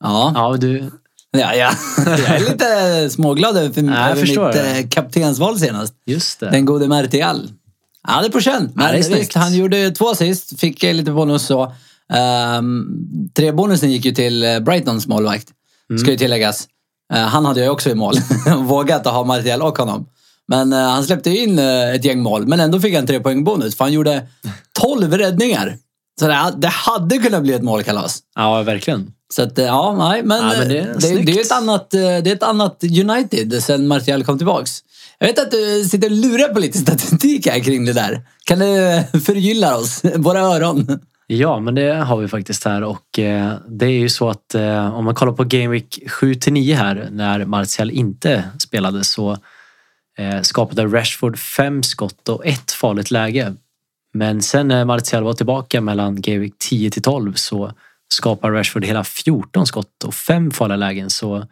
Ja. 0.03 0.31
ja, 0.35 0.57
du, 0.57 0.91
Ja, 1.37 1.55
ja. 1.55 1.71
Jag 2.05 2.19
är 2.35 2.39
lite 2.51 3.09
småglad 3.09 3.57
över, 3.57 3.69
för, 3.73 3.81
Ja, 3.81 4.09
jag 4.09 4.09
över 4.17 4.21
mitt 4.45 4.53
det. 4.53 4.79
eh, 4.79 4.87
kaptensval 4.89 5.59
senast. 5.59 5.93
just 6.05 6.39
det. 6.39 6.49
Den 6.49 6.65
gode 6.65 6.87
Martial. 6.87 7.49
Ja, 8.07 8.21
det 8.21 8.27
är 8.27 8.31
på 8.31 8.39
känn. 8.41 8.71
Ja, 8.75 8.81
Men 8.91 9.03
snyggt. 9.03 9.21
visst, 9.21 9.33
han 9.33 9.53
gjorde 9.55 9.91
två 9.91 10.09
assist, 10.09 10.59
fick 10.59 10.83
eh, 10.83 10.93
lite 10.93 11.11
bonus 11.11 11.45
så. 11.45 11.73
Um, 12.57 13.29
tre 13.35 13.51
bonusen 13.51 13.91
gick 13.91 14.05
ju 14.05 14.11
till 14.11 14.43
eh, 14.43 14.59
Brightons 14.59 15.07
målvakt, 15.07 15.47
Mm. 15.89 15.99
ska 15.99 16.11
ju 16.11 16.17
tilläggas. 16.17 16.67
Eh, 17.13 17.19
han 17.19 17.45
hade 17.45 17.59
jag 17.59 17.65
ju 17.65 17.71
också 17.71 17.89
i 17.89 17.95
mål. 17.95 18.13
Vågat 18.57 19.07
att 19.07 19.13
ha 19.13 19.23
Martial 19.23 19.61
och 19.61 19.77
honom. 19.77 20.05
Men 20.47 20.73
eh, 20.73 20.79
han 20.79 21.03
släppte 21.03 21.29
in 21.29 21.59
eh, 21.59 21.89
ett 21.95 22.05
gäng 22.05 22.21
mål, 22.21 22.47
men 22.47 22.59
ändå 22.59 22.79
fick 22.79 22.95
han 22.95 23.07
tre 23.07 23.19
poäng 23.19 23.43
bonus 23.43 23.77
för 23.77 23.85
han 23.85 23.93
gjorde 23.93 24.27
12 24.79 25.17
räddningar. 25.17 25.77
Så 26.19 26.27
det, 26.27 26.53
det 26.57 26.67
hade 26.67 27.17
kunnat 27.17 27.41
bli 27.43 27.53
ett 27.53 27.63
målkalas. 27.63 28.19
Ja, 28.35 28.61
verkligen. 28.63 29.11
Så 29.33 29.41
att, 29.43 29.59
eh, 29.59 29.65
ja, 29.65 29.95
nej, 30.09 30.23
men, 30.23 30.37
Ja, 30.37 30.53
men 30.59 30.67
det 30.67 30.73
det, 30.73 30.79
är 30.79 30.93
det, 30.93 31.01
snyggt. 31.01 31.25
det 31.25 31.31
är 31.31 31.41
ett 31.41 31.51
annat, 31.51 31.93
eh, 31.93 31.99
det 31.99 32.05
är 32.31 32.35
ett 32.35 32.43
annat 32.43 32.83
United 32.83 33.63
sen 33.63 33.87
Martial 33.87 34.23
kom 34.23 34.37
tillbaks. 34.37 34.83
Jag 35.19 35.27
vet 35.27 35.39
att 35.39 35.51
du 35.51 35.83
sitter 35.83 36.07
och 36.07 36.17
lurar 36.17 36.53
på 36.53 36.59
lite 36.59 36.77
statistik 36.77 37.47
här 37.47 37.59
kring 37.59 37.85
det 37.85 37.93
där. 37.93 38.21
Kan 38.45 38.59
du 38.59 39.03
förgylla 39.19 39.77
oss, 39.77 40.01
våra 40.15 40.39
öron? 40.39 40.99
Ja, 41.27 41.59
men 41.59 41.75
det 41.75 41.93
har 41.93 42.17
vi 42.17 42.27
faktiskt 42.27 42.65
här 42.65 42.83
och 42.83 43.19
eh, 43.19 43.53
det 43.67 43.85
är 43.85 43.99
ju 43.99 44.09
så 44.09 44.29
att 44.29 44.55
eh, 44.55 44.95
om 44.95 45.05
man 45.05 45.15
kollar 45.15 45.33
på 45.33 45.43
Game 45.43 45.67
Week 45.67 45.99
7-9 46.21 46.75
här 46.75 47.07
när 47.11 47.45
Martial 47.45 47.91
inte 47.91 48.43
spelade 48.59 49.03
så 49.03 49.37
eh, 50.17 50.41
skapade 50.41 50.85
Rashford 50.85 51.39
fem 51.39 51.83
skott 51.83 52.29
och 52.29 52.45
ett 52.45 52.71
farligt 52.71 53.11
läge. 53.11 53.53
Men 54.13 54.41
sen 54.41 54.67
när 54.67 54.85
Martial 54.85 55.23
var 55.23 55.33
tillbaka 55.33 55.81
mellan 55.81 56.21
Game 56.21 56.37
Week 56.39 56.53
10 56.59 56.91
12 56.91 57.33
så 57.33 57.71
skapar 58.13 58.51
Rashford 58.51 58.85
hela 58.85 59.03
14 59.03 59.67
skott 59.67 60.03
och 60.03 60.13
fem 60.13 60.51
farliga 60.51 60.77
lägen. 60.77 61.09
Så 61.09 61.47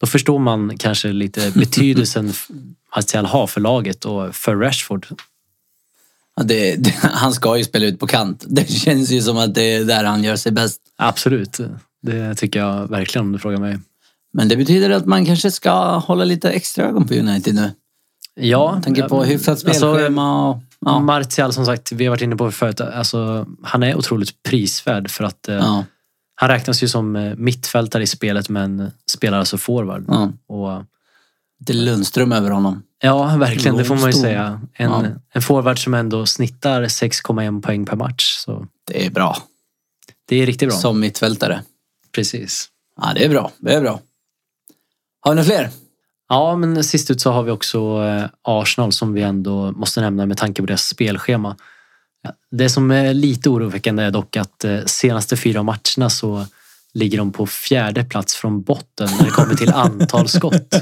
då 0.00 0.06
förstår 0.06 0.38
man 0.38 0.78
kanske 0.78 1.12
lite 1.12 1.50
betydelsen 1.54 2.32
Martial 2.96 3.26
har 3.26 3.46
för 3.46 3.60
laget 3.60 4.04
och 4.04 4.34
för 4.34 4.56
Rashford. 4.56 5.06
Ja, 6.36 6.42
det, 6.42 6.76
det, 6.76 6.94
han 7.02 7.32
ska 7.32 7.58
ju 7.58 7.64
spela 7.64 7.86
ut 7.86 8.00
på 8.00 8.06
kant. 8.06 8.44
Det 8.48 8.70
känns 8.70 9.10
ju 9.10 9.22
som 9.22 9.38
att 9.38 9.54
det 9.54 9.74
är 9.74 9.84
där 9.84 10.04
han 10.04 10.24
gör 10.24 10.36
sig 10.36 10.52
bäst. 10.52 10.80
Absolut, 10.96 11.60
det 12.02 12.34
tycker 12.34 12.60
jag 12.60 12.88
verkligen 12.88 13.26
om 13.26 13.32
du 13.32 13.38
frågar 13.38 13.58
mig. 13.58 13.78
Men 14.32 14.48
det 14.48 14.56
betyder 14.56 14.90
att 14.90 15.06
man 15.06 15.26
kanske 15.26 15.50
ska 15.50 15.96
hålla 15.96 16.24
lite 16.24 16.50
extra 16.50 16.84
ögon 16.84 17.08
på 17.08 17.14
United 17.14 17.54
nu. 17.54 17.70
Ja, 18.34 18.80
tänker 18.84 19.08
på 19.08 19.24
hyfsat 19.24 19.48
alltså, 19.48 19.94
spelschema 19.94 20.48
och... 20.48 20.62
Ja, 20.80 21.00
Martial 21.00 21.52
som 21.52 21.66
sagt, 21.66 21.92
vi 21.92 22.04
har 22.04 22.10
varit 22.10 22.22
inne 22.22 22.36
på 22.36 22.46
det 22.46 22.52
förut, 22.52 22.80
alltså, 22.80 23.46
han 23.62 23.82
är 23.82 23.96
otroligt 23.96 24.42
prisvärd 24.42 25.10
för 25.10 25.24
att 25.24 25.48
eh, 25.48 25.54
ja, 25.54 25.84
han 26.42 26.50
räknas 26.50 26.82
ju 26.82 26.88
som 26.88 27.16
eh, 27.16 27.34
mittfältare 27.36 28.02
i 28.02 28.06
spelet 28.06 28.48
men 28.48 28.90
spelar 29.06 29.38
alltså 29.38 29.58
forward. 29.58 30.04
ja. 30.08 30.32
Och, 30.46 30.84
Lite 31.60 31.72
Lundström 31.72 32.32
över 32.32 32.50
honom. 32.50 32.82
ja, 33.02 33.36
verkligen, 33.36 33.76
det 33.76 33.84
får 33.84 33.96
man 33.96 34.06
ju 34.06 34.12
säga. 34.12 34.60
En, 34.72 34.90
Ja. 34.90 35.04
en 35.32 35.42
forward 35.42 35.78
som 35.84 35.94
ändå 35.94 36.26
snittar 36.26 36.82
6,1 36.82 37.62
poäng 37.62 37.86
per 37.86 37.96
match. 37.96 38.36
Så 38.36 38.66
Det 38.84 39.06
är 39.06 39.10
bra. 39.10 39.36
det 40.28 40.36
är 40.36 40.46
riktigt 40.46 40.68
bra. 40.68 40.78
Som 40.78 41.00
mittfältare. 41.00 41.62
Precis. 42.12 42.68
Ja, 43.00 43.12
det 43.14 43.24
är 43.24 43.28
bra. 43.28 43.50
Det 43.58 43.74
är 43.74 43.80
bra. 43.80 44.00
Har 45.20 45.34
ni 45.34 45.44
fler? 45.44 45.70
Ja, 46.28 46.56
men 46.56 46.84
sist 46.84 47.10
ut 47.10 47.20
så 47.20 47.30
har 47.30 47.42
vi 47.42 47.50
också 47.50 48.04
eh, 48.04 48.24
Arsenal 48.42 48.92
som 48.92 49.12
vi 49.12 49.22
ändå 49.22 49.72
måste 49.72 50.00
nämna 50.00 50.26
med 50.26 50.36
tanke 50.36 50.62
på 50.62 50.66
deras 50.66 50.86
spelschema. 50.88 51.56
Det 52.50 52.68
som 52.68 52.90
är 52.90 53.14
lite 53.14 53.48
oroväckande 53.50 54.02
är 54.02 54.10
dock 54.10 54.36
att 54.36 54.64
eh, 54.64 54.78
senaste 54.86 55.36
fyra 55.36 55.62
matcherna 55.62 56.10
så 56.10 56.46
ligger 56.94 57.18
de 57.18 57.32
på 57.32 57.46
fjärde 57.46 58.04
plats 58.04 58.34
från 58.34 58.62
botten 58.62 59.08
när 59.18 59.24
det 59.24 59.30
kommer 59.30 59.54
till 59.54 59.72
antal 59.74 60.28
skott. 60.28 60.74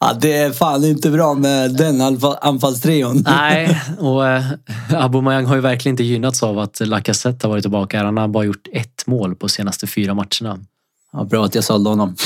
Ja, 0.00 0.12
det 0.20 0.32
är 0.36 0.52
fan 0.52 0.84
inte 0.84 1.10
bra 1.10 1.34
med 1.34 1.74
den 1.76 2.00
anfall- 2.00 2.38
anfallstrion. 2.40 3.24
Nej, 3.26 3.80
och 3.98 4.28
eh, 4.28 4.44
Aubameyang 4.92 5.46
har 5.46 5.54
ju 5.54 5.60
verkligen 5.60 5.92
inte 5.92 6.04
gynnats 6.04 6.42
av 6.42 6.58
att 6.58 6.80
Lacazette 6.80 7.46
har 7.46 7.50
varit 7.50 7.64
tillbaka. 7.64 8.04
Han 8.04 8.16
har 8.16 8.28
bara 8.28 8.44
gjort 8.44 8.68
ett 8.72 9.06
mål 9.06 9.34
på 9.34 9.48
senaste 9.48 9.86
fyra 9.86 10.14
matcherna. 10.14 10.58
Ja, 11.12 11.24
bra 11.24 11.44
att 11.44 11.54
jag 11.54 11.64
sålde 11.64 11.90
honom. 11.90 12.16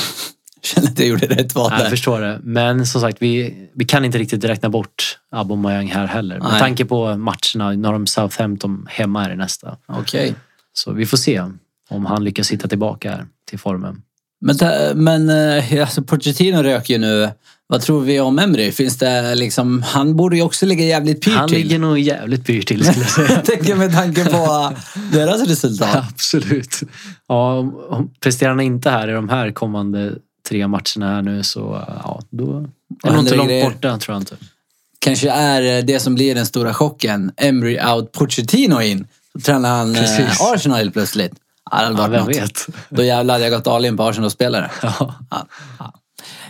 Känner 0.63 0.89
att 0.89 0.99
jag 0.99 1.09
gjorde 1.09 1.27
rätt 1.27 1.55
val 1.55 1.71
Nej, 1.71 1.79
jag 1.79 1.87
där. 1.87 1.91
förstår 1.91 2.21
det. 2.21 2.41
Men 2.43 2.87
som 2.87 3.01
sagt, 3.01 3.17
vi, 3.21 3.55
vi 3.75 3.85
kan 3.85 4.05
inte 4.05 4.19
riktigt 4.19 4.45
räkna 4.45 4.69
bort 4.69 5.19
Aubameyang 5.33 5.87
här 5.87 6.07
heller. 6.07 6.39
Med 6.39 6.49
Nej. 6.51 6.61
tanke 6.61 6.85
på 6.85 7.17
matcherna. 7.17 7.71
Nu 7.71 7.89
har 7.89 7.93
de 7.93 8.07
Southampton 8.07 8.87
hemma 8.91 9.23
här 9.23 9.31
i 9.31 9.37
nästa. 9.37 9.77
Okej. 9.87 10.35
Så 10.73 10.93
vi 10.93 11.07
får 11.07 11.17
se 11.17 11.43
om 11.91 12.07
han 12.07 12.25
lyckas 12.25 12.51
hitta 12.53 12.69
tillbaka 12.69 13.11
här 13.11 13.27
till 13.51 13.59
formen. 13.59 14.03
Men, 14.41 14.57
men 14.95 15.31
eh, 15.59 15.81
alltså 15.81 16.03
Pochettino 16.03 16.63
röker 16.63 16.95
ju 16.95 17.01
nu. 17.01 17.31
Vad 17.67 17.83
tror 17.83 18.01
vi 18.01 18.21
om 18.21 18.39
Emry? 18.39 18.73
Finns 18.73 18.99
det 18.99 19.35
liksom, 19.35 19.83
han 19.83 20.17
borde 20.17 20.37
ju 20.37 20.43
också 20.43 20.67
ligga 20.67 20.85
jävligt 20.85 21.25
pyrt 21.25 21.35
Han 21.35 21.49
till. 21.49 21.59
ligger 21.59 21.79
nog 21.79 21.99
jävligt 21.99 22.47
pyrt 22.47 22.69
till 22.69 22.85
skulle 22.85 23.05
jag 23.05 23.11
säga. 23.11 23.29
Jag 23.31 23.45
tänker 23.45 23.75
med 23.75 23.93
tanke 23.93 24.25
på 24.25 24.37
eh, 24.37 25.03
deras 25.13 25.49
resultat. 25.49 25.97
Absolut. 26.13 26.81
Ja, 27.29 27.73
presterar 28.21 28.51
han 28.51 28.61
inte 28.61 28.91
här 28.91 29.09
i 29.09 29.13
de 29.13 29.29
här 29.29 29.51
kommande 29.51 30.13
tre 30.49 30.69
matcherna 30.69 31.15
här 31.15 31.23
nu 31.23 31.43
så 31.43 31.85
ja, 32.05 32.23
då 32.31 32.67
är 33.05 33.11
nog 33.11 33.21
inte 33.21 33.35
långt 33.35 33.49
grejer? 33.49 33.65
borta 33.65 33.99
tror 33.99 34.15
jag 34.15 34.23
inte. 34.23 34.37
Kanske 34.99 35.31
är 35.31 35.79
eh, 35.79 35.85
det 35.85 36.01
som 36.01 36.15
blir 36.15 36.35
den 36.35 36.47
stora 36.47 36.75
chocken. 36.75 37.33
Emry 37.37 37.81
out, 37.81 38.13
Pochettino 38.13 38.81
in. 38.81 39.07
Så 39.33 39.41
tränar 39.41 39.71
han 39.71 39.95
eh, 39.95 40.01
Precis. 40.01 40.41
Arsenal 40.41 40.79
helt 40.79 40.93
plötsligt. 40.93 41.33
Ja, 41.71 42.09
vem 42.11 42.25
något. 42.25 42.37
vet? 42.37 42.67
Då 42.89 43.05
jävlar 43.05 43.35
hade 43.35 43.45
jag 43.45 43.53
gått 43.53 43.67
all 43.67 43.85
in 43.85 43.97
på 43.97 44.03
Arsenal-spelare. 44.03 44.71
Ja, 44.83 45.15
ja. 45.79 45.93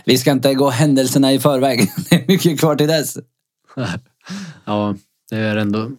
Vi 0.05 0.17
ska 0.17 0.31
inte 0.31 0.53
gå 0.53 0.69
händelserna 0.69 1.33
i 1.33 1.39
förväg. 1.39 1.91
Det 2.09 2.15
är 2.15 2.27
mycket 2.27 2.59
kvar 2.59 2.75
till 2.75 2.87
dess. 2.87 3.17
ja, 4.65 4.95
det 5.29 5.37
är 5.37 5.55
ändå. 5.55 5.91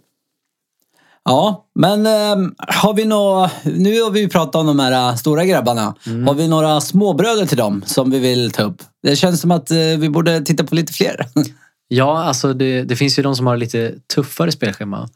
Ja, 1.24 1.66
men 1.74 2.06
ehm, 2.06 2.54
har 2.58 2.94
vi 2.94 3.04
nå 3.04 3.50
Nu 3.64 4.02
har 4.02 4.10
vi 4.10 4.28
pratat 4.28 4.54
om 4.54 4.66
de 4.66 4.78
här 4.78 5.10
äh, 5.10 5.16
stora 5.16 5.44
grabbarna. 5.44 5.94
Har 6.26 6.34
vi 6.34 6.48
några 6.48 6.80
småbröder 6.80 7.46
till 7.46 7.56
dem 7.56 7.82
som 7.86 8.10
vi 8.10 8.18
vill 8.18 8.50
ta 8.50 8.62
upp? 8.62 8.82
Det 9.02 9.16
känns 9.16 9.40
som 9.40 9.50
att 9.50 9.70
eh, 9.70 9.76
vi 9.98 10.08
borde 10.08 10.40
titta 10.40 10.64
på 10.64 10.74
lite 10.74 10.92
fler. 10.92 11.26
Ja, 11.92 12.24
alltså 12.24 12.52
det, 12.54 12.82
det 12.82 12.96
finns 12.96 13.18
ju 13.18 13.22
de 13.22 13.36
som 13.36 13.46
har 13.46 13.56
lite 13.56 13.94
tuffare 14.14 14.52
spelschema. 14.52 15.08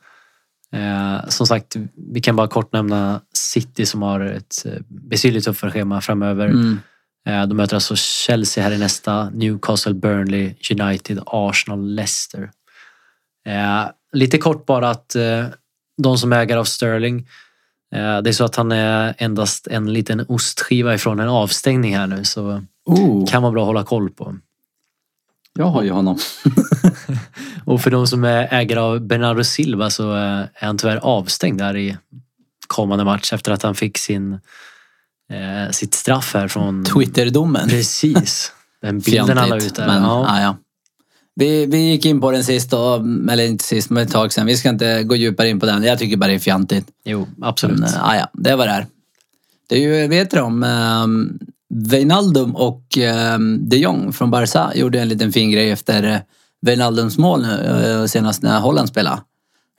Eh, 0.73 1.29
som 1.29 1.47
sagt, 1.47 1.77
vi 2.13 2.21
kan 2.21 2.37
bara 2.37 2.49
kort 2.49 2.73
nämna 2.73 3.21
City 3.35 3.87
som 3.87 4.03
har 4.03 4.21
ett 4.21 4.67
eh, 4.67 4.73
betydligt 4.89 5.45
tuffare 5.45 5.71
schema 5.71 6.01
framöver. 6.01 6.47
Mm. 6.47 6.81
Eh, 7.29 7.47
de 7.47 7.55
möter 7.55 7.75
alltså 7.75 7.97
Chelsea 7.97 8.65
här 8.65 8.71
i 8.71 8.79
nästa, 8.79 9.31
Newcastle, 9.31 9.95
Burnley, 9.95 10.55
United, 10.81 11.21
Arsenal, 11.27 11.95
Leicester. 11.95 12.51
Eh, 13.47 13.85
lite 14.13 14.39
kort 14.39 14.67
bara 14.67 14.91
att 14.91 15.17
eh, 15.17 15.47
de 16.03 16.19
som 16.19 16.33
äger 16.33 16.57
av 16.57 16.65
Sterling, 16.65 17.29
eh, 17.95 18.19
det 18.19 18.31
är 18.31 18.33
så 18.33 18.45
att 18.45 18.57
han 18.57 18.73
är 18.73 19.15
endast 19.19 19.67
en 19.67 19.93
liten 19.93 20.25
ostskiva 20.29 20.95
ifrån 20.95 21.21
en 21.21 21.29
avstängning 21.29 21.97
här 21.97 22.07
nu 22.07 22.25
så 22.25 22.63
Oh, 22.87 23.27
kan 23.27 23.43
vara 23.43 23.53
bra 23.53 23.63
att 23.63 23.67
hålla 23.67 23.85
koll 23.85 24.11
på. 24.11 24.37
jag 25.59 25.67
har 25.67 25.83
ju 25.83 25.91
honom. 25.91 26.19
Och 27.65 27.81
för 27.81 27.91
de 27.91 28.07
som 28.07 28.25
är 28.25 28.49
ägare 28.55 28.81
av 28.81 29.01
Bernardo 29.01 29.45
Silva 29.45 29.91
så 29.91 30.17
eh, 30.17 30.41
är 30.55 30.67
han 30.67 30.79
tyvärr 30.79 30.97
avstängd 30.97 31.59
där 31.59 31.77
i 31.77 31.97
kommande 32.67 33.05
match 33.05 33.33
efter 33.33 33.53
att 33.53 33.63
han 33.63 33.75
fick 33.75 33.99
sin, 33.99 34.33
eh, 35.33 35.71
sitt 35.71 35.95
straff 35.95 36.35
här 36.35 36.49
från... 36.49 36.85
Twitterdomen. 36.85 37.69
Precis. 37.69 38.53
Den 38.83 39.01
bilden 39.01 39.39
han 39.39 39.49
la 39.49 39.57
ut 39.57 39.75
där. 39.75 39.87
Men, 39.87 40.03
ja. 40.03 40.27
ja. 40.29 40.41
Ja, 40.41 40.57
Vi, 41.37 41.67
vi 41.67 41.79
gick 41.79 42.07
in 42.07 42.21
på 42.21 42.31
den 42.31 42.45
sist, 42.45 42.73
och, 42.73 42.97
eller 43.31 43.47
inte 43.47 43.65
sist, 43.65 43.91
men 43.91 44.03
ett 44.03 44.13
tag 44.13 44.33
sedan. 44.33 44.47
Vi 44.47 44.57
ska 44.57 44.69
inte 44.69 45.03
gå 45.03 45.17
djupare 45.17 45.49
in 45.49 45.61
på 45.61 45.67
den. 45.67 45.83
Jag 45.83 45.99
tycker 45.99 46.17
bara 46.17 46.27
det 46.27 46.35
är 46.35 46.39
fjantigt. 46.39 46.87
Jo, 47.05 47.29
absolut. 47.43 47.79
Men, 47.79 47.89
äh, 47.89 48.17
ja, 48.17 48.29
det 48.33 48.57
var 48.57 48.67
det 48.67 48.73
är. 48.73 48.87
Det 49.69 49.75
är 49.75 49.81
ju, 49.81 50.09
vet 50.09 50.31
du 50.31 50.41
om 50.41 50.63
um, 50.63 51.39
Wijnaldum 51.75 52.57
och 52.57 52.83
um, 53.35 53.69
de 53.69 53.77
Jong 53.77 54.13
från 54.13 54.31
Barca 54.31 54.73
gjorde 54.75 55.01
en 55.01 55.09
liten 55.09 55.33
fin 55.33 55.51
grej 55.51 55.71
efter 55.71 56.05
uh, 56.05 56.17
Wijnaldums 56.61 57.19
mål 57.19 57.43
nu, 57.43 58.05
senast 58.09 58.43
när 58.43 58.61
Holland 58.61 58.89
spelade. 58.89 59.21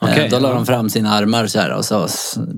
Eh, 0.01 0.09
Okej, 0.09 0.29
då 0.29 0.39
la 0.39 0.49
ja. 0.49 0.53
de 0.53 0.65
fram 0.65 0.89
sina 0.89 1.13
armar 1.13 1.47
så 1.47 1.59
här 1.59 1.73
och 1.73 1.85
så 1.85 2.07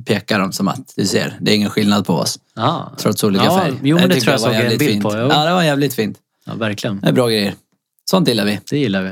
pekar 0.06 0.40
de 0.40 0.52
som 0.52 0.68
att 0.68 0.94
du 0.96 1.06
ser, 1.06 1.38
det 1.42 1.52
är 1.52 1.56
ingen 1.56 1.70
skillnad 1.70 2.06
på 2.06 2.14
oss. 2.14 2.40
Ja. 2.56 2.92
Trots 2.98 3.24
olika 3.24 3.46
Ja, 3.46 3.60
färg. 3.60 3.74
jo, 3.84 3.96
men 3.96 4.10
det 4.10 4.16
tycker 4.16 4.26
tror 4.26 4.34
jag 4.34 4.42
såg 4.42 4.54
en 4.54 4.78
bild 4.78 4.92
fint. 4.92 5.04
på, 5.04 5.12
jo. 5.14 5.28
Ja, 5.30 5.46
det 5.46 5.54
var 5.54 5.64
jävligt 5.64 5.94
fint. 5.94 6.18
ja, 6.46 6.56
verkligen. 6.56 7.00
Det 7.00 7.08
är 7.08 7.12
bra 7.14 7.28
grejer. 7.28 7.54
Sånt 8.10 8.28
gillar 8.28 8.46
vi. 8.46 8.60
Det 8.70 8.78
gillar 8.80 9.04
vi. 9.04 9.12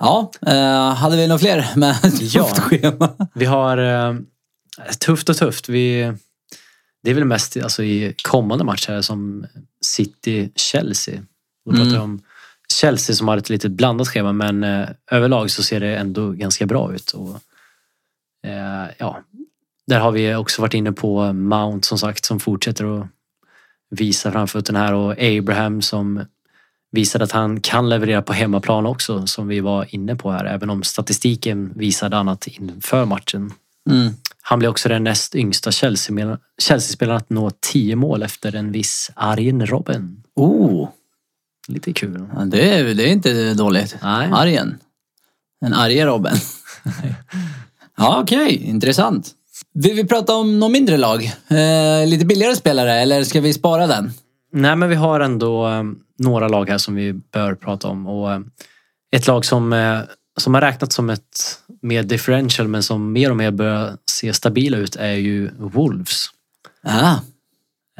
Ja, 0.00 0.30
eh, 0.46 0.94
hade 0.94 1.16
vi 1.16 1.26
några 1.28 1.38
fler 1.38 1.66
med 1.76 1.96
Ja. 2.20 2.44
schema? 2.44 3.28
Vi 3.34 3.44
har 3.44 3.78
eh, 3.78 4.14
tufft 5.00 5.28
och 5.28 5.36
tufft. 5.36 5.68
Vi, 5.68 6.12
det 7.02 7.10
är 7.10 7.14
väl 7.14 7.24
mest 7.24 7.56
alltså, 7.56 7.82
i 7.82 8.14
kommande 8.22 8.64
matcher 8.64 9.00
som 9.00 9.46
City-Chelsea. 9.84 11.22
Då 11.64 11.70
pratar 11.70 11.90
Mm. 11.90 12.02
om 12.02 12.22
Chelsea 12.72 13.16
som 13.16 13.28
har 13.28 13.36
ett 13.36 13.48
lite 13.50 13.68
blandat 13.68 14.08
schema 14.08 14.32
men 14.32 14.64
eh, 14.64 14.88
överlag 15.10 15.50
så 15.50 15.62
ser 15.62 15.80
det 15.80 15.96
ändå 15.96 16.30
ganska 16.30 16.66
bra 16.66 16.94
ut. 16.94 17.10
Och, 17.10 17.40
eh, 18.50 18.86
ja, 18.98 19.20
där 19.86 20.00
har 20.00 20.12
vi 20.12 20.34
också 20.34 20.62
varit 20.62 20.74
inne 20.74 20.92
på 20.92 21.32
Mount 21.32 21.86
som 21.86 21.98
sagt 21.98 22.24
som 22.24 22.40
fortsätter 22.40 23.00
att 23.00 23.06
visa 23.90 24.32
framfötterna 24.32 24.78
här 24.78 24.94
och 24.94 25.12
Abraham 25.22 25.82
som 25.82 26.24
visade 26.92 27.24
att 27.24 27.32
han 27.32 27.60
kan 27.60 27.88
leverera 27.88 28.22
på 28.22 28.32
hemmaplan 28.32 28.86
också 28.86 29.26
som 29.26 29.48
vi 29.48 29.60
var 29.60 29.86
inne 29.94 30.16
på 30.16 30.30
här 30.32 30.44
även 30.44 30.70
om 30.70 30.82
statistiken 30.82 31.72
visade 31.76 32.16
annat 32.16 32.46
inför 32.46 33.04
matchen. 33.04 33.52
Mm. 33.90 34.12
Han 34.42 34.58
blir 34.58 34.68
också 34.68 34.88
den 34.88 35.04
näst 35.04 35.34
yngsta 35.34 35.70
Chelsea- 35.70 36.38
Chelsea-spelaren 36.62 37.16
att 37.16 37.30
nå 37.30 37.50
10 37.60 37.96
mål 37.96 38.22
efter 38.22 38.54
en 38.54 38.72
viss 38.72 39.10
Arjen 39.14 39.66
Robben. 39.66 40.22
Oh, 40.36 40.88
Lite 41.68 41.92
kul. 41.92 42.26
ja, 42.34 42.44
det, 42.44 42.74
är, 42.78 42.94
det 42.94 43.08
är 43.08 43.12
inte 43.12 43.54
dåligt. 43.54 43.96
Nej. 44.02 44.28
Arjen. 44.32 44.78
En 45.64 45.74
arge 45.74 46.06
Robben. 46.06 46.36
ja, 47.96 48.20
okej. 48.22 48.54
Intressant. 48.56 49.30
Vill 49.74 49.94
vi 49.96 50.04
prata 50.04 50.34
om 50.34 50.58
någon 50.60 50.72
mindre 50.72 50.96
lag? 50.96 51.24
Eh, 51.48 52.06
lite 52.08 52.24
billigare 52.26 52.56
spelare, 52.56 53.00
eller 53.00 53.24
ska 53.24 53.40
vi 53.40 53.52
spara 53.52 53.86
den? 53.86 54.12
Nej, 54.52 54.76
men 54.76 54.88
vi 54.88 54.94
har 54.94 55.20
ändå 55.20 55.68
eh, 55.68 55.82
några 56.20 56.48
lag 56.48 56.68
här 56.68 56.78
som 56.78 56.94
vi 56.94 57.12
bör 57.12 57.54
prata 57.54 57.88
om. 57.88 58.06
Och, 58.06 58.32
eh, 58.32 58.40
ett 59.12 59.26
lag 59.26 59.44
som, 59.44 59.72
eh, 59.72 60.00
som 60.36 60.54
har 60.54 60.60
räknats 60.60 60.96
som 60.96 61.10
ett 61.10 61.58
mer 61.82 62.02
differential 62.02 62.68
men 62.68 62.82
som 62.82 63.12
mer 63.12 63.30
och 63.30 63.36
mer 63.36 63.50
börjar 63.50 63.96
se 64.10 64.32
stabila 64.32 64.76
ut 64.76 64.96
är 64.96 65.12
ju 65.12 65.50
Wolves. 65.58 66.26
Ah, 66.82 67.16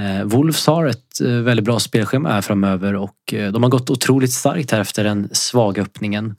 Eh, 0.00 0.24
Wolves 0.24 0.66
har 0.66 0.86
ett 0.86 1.20
väldigt 1.20 1.64
bra 1.64 1.78
spelschema 1.78 2.28
här 2.28 2.40
framöver 2.40 2.94
och 2.94 3.16
de 3.26 3.62
har 3.62 3.70
gått 3.70 3.90
otroligt 3.90 4.32
starkt 4.32 4.70
här 4.70 4.80
efter 4.80 5.04
den 5.04 5.28
svaga 5.32 5.82
öppningen. 5.82 6.36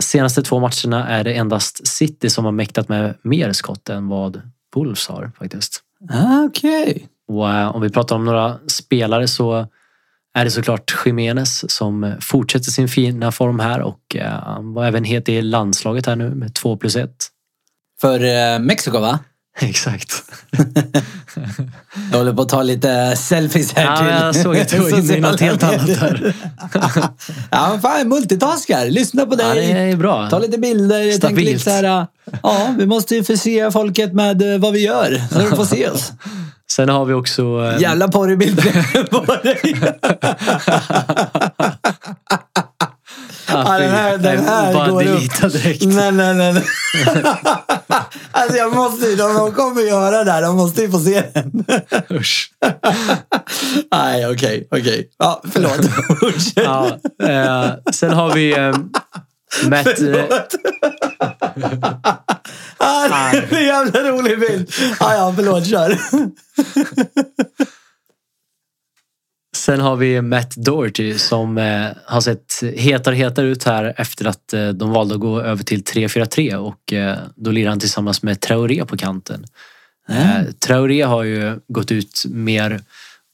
Senaste 0.00 0.42
två 0.42 0.60
matcherna 0.60 1.08
är 1.08 1.24
det 1.24 1.32
endast 1.32 1.86
City 1.86 2.30
som 2.30 2.44
har 2.44 2.52
mäktat 2.52 2.88
med 2.88 3.14
mer 3.22 3.52
skott 3.52 3.88
än 3.88 4.08
vad 4.08 4.42
Wolves 4.74 5.08
har 5.08 5.32
faktiskt. 5.38 5.82
ah 6.10 6.44
okej. 6.44 7.08
Och 7.28 7.50
eh, 7.50 7.76
om 7.76 7.82
vi 7.82 7.90
pratar 7.90 8.16
om 8.16 8.24
några 8.24 8.58
spelare 8.66 9.28
så 9.28 9.66
är 10.34 10.44
det 10.44 10.50
såklart 10.50 10.94
Jiménez 11.06 11.72
som 11.72 12.04
eh, 12.04 12.12
fortsätter 12.20 12.70
sin 12.70 12.88
fina 12.88 13.32
form 13.32 13.60
här 13.60 13.80
och 13.80 14.16
eh, 14.16 14.30
han 14.30 14.74
var 14.74 14.86
även 14.86 15.04
het 15.04 15.28
i 15.28 15.42
landslaget 15.42 16.06
här 16.06 16.16
nu 16.16 16.30
med 16.30 16.54
2 16.54 16.76
plus 16.76 16.96
1. 16.96 17.10
För 18.00 18.24
eh, 18.24 18.58
Mexiko, 18.58 18.98
va? 19.00 19.18
Exakt. 19.60 20.22
Jag 22.10 22.18
håller 22.18 22.32
på 22.32 22.42
att 22.42 22.48
ta 22.48 22.62
lite 22.62 23.16
selfies 23.16 23.72
här 23.72 23.84
Ja, 23.84 23.96
till 23.96 24.06
jag 24.06 24.36
såg 24.36 24.56
att 24.56 24.68
du 24.68 24.78
var 24.78 24.98
inne 24.98 25.16
i 25.16 25.20
något 25.20 25.40
helt 25.50 25.62
annat 25.62 25.86
där. 25.86 26.34
ja, 27.50 27.68
men 27.70 27.80
fan, 27.80 28.08
multitaskar. 28.08 28.86
Lyssna 28.86 29.26
på 29.26 29.34
dig. 29.34 29.68
Ja, 29.68 29.74
det 29.74 29.80
är 29.80 29.96
bra. 29.96 30.30
Ta 30.30 30.38
lite 30.38 30.58
bilder. 30.58 31.12
Stabilt. 31.12 31.50
lite 31.50 31.58
så 31.58 31.70
här, 31.70 32.06
ja, 32.42 32.74
vi 32.78 32.86
måste 32.86 33.14
ju 33.14 33.24
förse 33.24 33.70
folket 33.70 34.12
med 34.12 34.60
vad 34.60 34.72
vi 34.72 34.84
gör. 34.84 35.22
Så 35.30 35.38
de 35.38 35.56
får 35.56 35.64
se 35.64 35.88
oss. 35.88 36.12
Sen 36.76 36.88
har 36.88 37.04
vi 37.04 37.14
också... 37.14 37.42
eh, 37.42 37.80
Jävla 37.80 38.08
porrbilder 38.08 39.04
på 39.10 39.34
dig. 39.42 39.76
Ja, 43.48 43.78
den 43.78 43.90
här, 43.90 44.18
den 44.18 44.44
här 44.44 44.74
bara 44.74 44.88
går 44.90 45.02
upp. 45.06 45.52
direkt. 45.52 45.82
Nej, 45.84 46.12
nej, 46.12 46.34
nej. 46.34 46.52
nej. 46.52 46.64
alltså 48.30 48.56
jag 48.56 48.74
måste 48.74 49.06
ju, 49.06 49.16
de, 49.16 49.34
de 49.34 49.52
kommer 49.52 49.82
göra 49.82 50.24
det 50.24 50.32
här. 50.32 50.42
De 50.42 50.56
måste 50.56 50.82
ju 50.82 50.90
få 50.90 50.98
se 50.98 51.22
den. 51.34 51.64
Usch. 52.10 52.50
nej, 53.92 54.26
okej, 54.30 54.68
okej. 54.70 55.08
Ja, 55.18 55.42
förlåt. 55.52 55.80
Ja, 56.54 56.86
eh, 57.28 57.70
sen 57.92 58.12
har 58.12 58.34
vi 58.34 58.52
eh, 58.58 58.74
Matt... 59.68 59.86
Eh, 59.86 59.94
Förlåt. 59.94 60.54
ah, 63.12 63.32
det 63.32 63.56
är 63.56 63.56
en 63.56 63.64
jävla 63.64 64.00
rolig 64.00 64.40
bild. 64.40 64.72
Ah, 65.00 65.14
ja, 65.14 65.32
förlåt, 65.36 65.66
kör. 65.66 65.98
sen 69.56 69.80
har 69.80 69.96
vi 69.96 70.22
Matt 70.22 70.56
Doherty 70.56 71.18
som 71.18 71.58
eh, 71.58 71.88
har 72.06 72.20
sett 72.20 72.62
hetare 72.76 73.14
hetare 73.14 73.46
ut 73.46 73.64
här 73.64 73.94
efter 73.96 74.26
att 74.26 74.52
eh, 74.52 74.68
de 74.68 74.90
valde 74.90 75.14
att 75.14 75.20
gå 75.20 75.40
över 75.40 75.64
till 75.64 75.82
3-4-3 75.82 76.54
och 76.54 76.92
eh, 76.92 77.18
då 77.36 77.50
lirar 77.50 77.70
han 77.70 77.80
tillsammans 77.80 78.22
med 78.22 78.40
Traoré 78.40 78.84
på 78.84 78.96
kanten. 78.96 79.44
Eh, 80.08 80.42
Traoré 80.66 81.02
har 81.02 81.22
ju 81.22 81.60
gått 81.68 81.92
ut 81.92 82.24
mer 82.28 82.80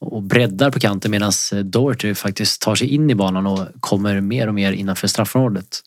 och 0.01 0.23
breddar 0.23 0.71
på 0.71 0.79
kanten 0.79 1.11
medan 1.11 1.31
Doherty 1.63 2.15
faktiskt 2.15 2.61
tar 2.61 2.75
sig 2.75 2.87
in 2.87 3.09
i 3.09 3.15
banan 3.15 3.47
och 3.47 3.67
kommer 3.79 4.21
mer 4.21 4.47
och 4.47 4.53
mer 4.53 4.71
innanför 4.71 5.07
straffområdet. 5.07 5.81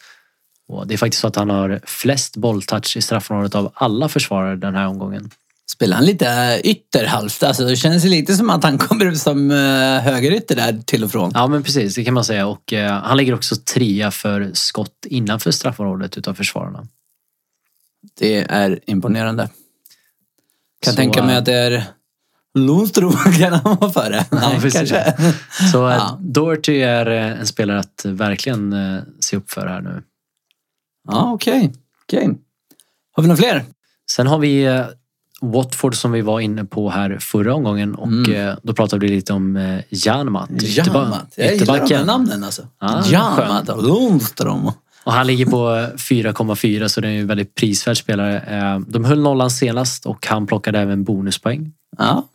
Och 0.73 0.87
det 0.87 0.95
är 0.95 0.99
faktiskt 0.99 1.21
så 1.21 1.27
att 1.27 1.37
han 1.37 1.51
har 1.51 1.81
flest 1.87 2.37
bolltouch 2.37 2.97
i 2.97 3.03
straffområdet 3.03 3.55
av 3.55 3.73
alla 3.75 4.09
försvarare 4.09 4.57
den 4.57 4.75
här 4.75 4.87
omgången. 4.87 5.31
Spelar 5.73 5.97
han 5.97 6.07
lite 6.07 6.61
ytterhalvt? 6.65 7.43
Alltså, 7.43 7.65
det 7.65 7.77
känns 7.77 8.05
lite 8.05 8.35
som 8.35 8.51
att 8.51 8.65
han 8.65 8.79
kommer 8.79 9.07
upp 9.07 9.17
som 9.17 9.51
uh, 9.51 10.01
högerytter 10.01 10.57
där 10.57 10.83
till 10.85 11.05
och 11.05 11.11
från. 11.11 11.31
Ja 11.35 11.47
men 11.47 11.63
precis, 11.63 11.95
det 11.95 12.05
kan 12.05 12.15
man 12.15 12.25
säga. 12.25 12.47
Och 12.47 12.73
eh, 12.73 12.93
han 12.93 13.17
ligger 13.17 13.35
också 13.35 13.57
trea 13.57 14.11
för 14.11 14.51
skott 14.55 15.07
innanför 15.07 15.51
straffområdet 15.51 16.19
utav 16.19 16.35
försvararna. 16.35 16.87
Det 18.19 18.47
är 18.51 18.81
imponerande. 18.87 19.49
Kan 20.81 20.93
Så, 20.93 20.97
tänka 20.97 21.23
mig 21.23 21.33
eh, 21.33 21.39
att 21.39 21.45
det 21.45 21.55
är 21.55 21.85
Lundström 22.55 23.13
kan 23.39 23.53
han 23.53 23.77
vara 23.81 23.93
före. 23.93 24.25
Nej, 24.31 24.61
precis. 24.61 24.91
kanske. 24.91 25.15
Så 25.73 25.89
eh, 25.89 25.95
Ja. 25.95 26.19
Doherty 26.21 26.81
är 26.81 27.07
eh, 27.07 27.41
en 27.41 27.47
spelare 27.47 27.79
att 27.79 28.05
verkligen 28.05 28.73
eh, 28.73 29.03
se 29.21 29.37
upp 29.37 29.51
för 29.51 29.67
här 29.67 29.81
nu. 29.81 30.03
Ja, 31.09 31.33
okej. 31.33 31.73
okej. 32.05 32.39
Har 33.13 33.23
vi 33.23 33.29
några 33.29 33.37
fler? 33.37 33.65
Sen 34.11 34.27
har 34.27 34.39
vi 34.39 34.65
eh, 34.65 34.85
Watford 35.41 35.95
som 35.97 36.13
vi 36.13 36.21
var 36.21 36.41
inne 36.41 36.65
på 36.65 36.91
här 36.91 37.19
förra 37.21 37.55
omgången 37.55 37.95
och 37.95 38.07
Mm. 38.07 38.33
eh, 38.49 38.55
då 38.63 38.75
pratade 38.75 39.07
vi 39.07 39.13
lite 39.13 39.33
om 39.33 39.57
eh, 39.57 39.81
Janmat. 39.89 40.51
Jamat. 40.63 41.33
Jag 41.37 41.55
gillar 41.55 41.89
de 41.89 41.95
här 41.95 42.05
namnen 42.05 42.45
alltså. 42.45 42.69
Ja, 42.81 43.03
Jamat 43.07 43.69
och 43.69 43.83
Lundström. 43.83 44.71
Och 45.05 45.13
han 45.13 45.27
ligger 45.27 45.47
på 45.47 45.71
eh, 45.75 45.97
4,4 45.97 46.89
så 46.89 47.01
det 47.01 47.09
är 47.09 47.21
en 47.21 47.27
väldigt 47.27 47.55
prisvärd 47.55 47.99
spelare. 47.99 48.83
De 48.89 49.05
höll 49.05 49.21
nollan 49.23 49.51
senast 49.51 50.07
och 50.07 50.27
han 50.27 50.47
plockade 50.47 50.79
även 50.81 51.05
bonuspoäng. 51.05 51.73
Ja. 51.99 52.29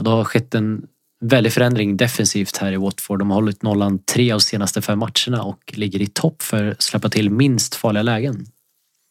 Det 0.00 0.10
har 0.10 0.24
skett 0.24 0.54
en 0.54 0.82
väldig 1.28 1.52
förändring 1.52 1.96
defensivt 1.96 2.56
här 2.56 2.72
i 2.72 2.76
Watford. 2.76 3.18
De 3.18 3.30
har 3.30 3.34
hållit 3.34 3.62
nollan 3.62 3.98
tre 3.98 4.32
av 4.32 4.38
senaste 4.38 4.82
fem 4.82 4.98
matcherna 4.98 5.42
och 5.42 5.72
ligger 5.76 6.02
i 6.02 6.06
topp 6.06 6.42
för 6.42 6.64
att 6.64 6.82
släppa 6.82 7.08
till 7.08 7.30
minst 7.30 7.74
farliga 7.74 8.02
lägen. 8.02 8.46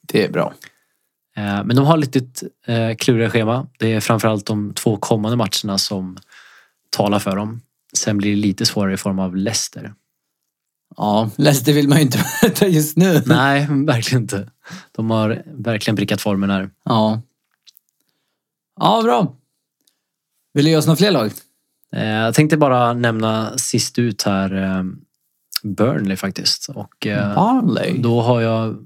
Det 0.07 0.25
är 0.25 0.31
bra. 0.31 0.53
Eh, 1.35 1.63
Men 1.63 1.75
de 1.75 1.85
har 1.85 1.97
lite 1.97 2.19
eh, 2.67 2.95
kluriga 2.95 3.29
schema. 3.29 3.67
Det 3.79 3.93
är 3.93 3.99
framförallt 3.99 4.45
de 4.45 4.73
två 4.73 4.97
kommande 4.97 5.37
matcherna 5.37 5.77
som 5.77 6.17
talar 6.89 7.19
för 7.19 7.35
dem. 7.35 7.61
Sen 7.93 8.17
blir 8.17 8.29
det 8.29 8.35
lite 8.41 8.65
svårare 8.65 8.93
i 8.93 8.97
form 8.97 9.19
av 9.19 9.35
Leicester. 9.35 9.93
Ja, 10.97 11.29
Leicester 11.35 11.73
vill 11.73 11.87
man 11.89 11.97
ju 11.97 12.03
inte 12.03 12.17
möta 12.43 12.67
just 12.67 12.97
nu. 12.97 13.21
Nej, 13.25 13.67
verkligen 13.69 14.21
inte. 14.21 14.49
De 14.91 15.09
har 15.09 15.43
verkligen 15.45 15.95
prickat 15.97 16.21
formen 16.21 16.49
här. 16.49 16.69
Ja. 16.85 17.21
Ja, 18.79 19.01
bra. 19.03 19.35
Vill 20.53 20.65
du 20.65 20.71
ge 20.71 20.77
oss 20.77 20.85
några 20.85 20.97
fler 20.97 21.11
lag? 21.11 21.31
Eh, 21.93 22.07
Jag 22.07 22.33
tänkte 22.33 22.57
bara 22.57 22.93
nämna 22.93 23.57
sist 23.57 23.99
ut 23.99 24.21
här 24.21 24.63
eh, 24.63 24.83
Burnley 25.63 26.17
faktiskt. 26.17 26.69
Och 26.69 27.07
eh, 27.07 27.35
Barnley. 27.35 27.97
då 27.97 28.21
har 28.21 28.41
jag 28.41 28.77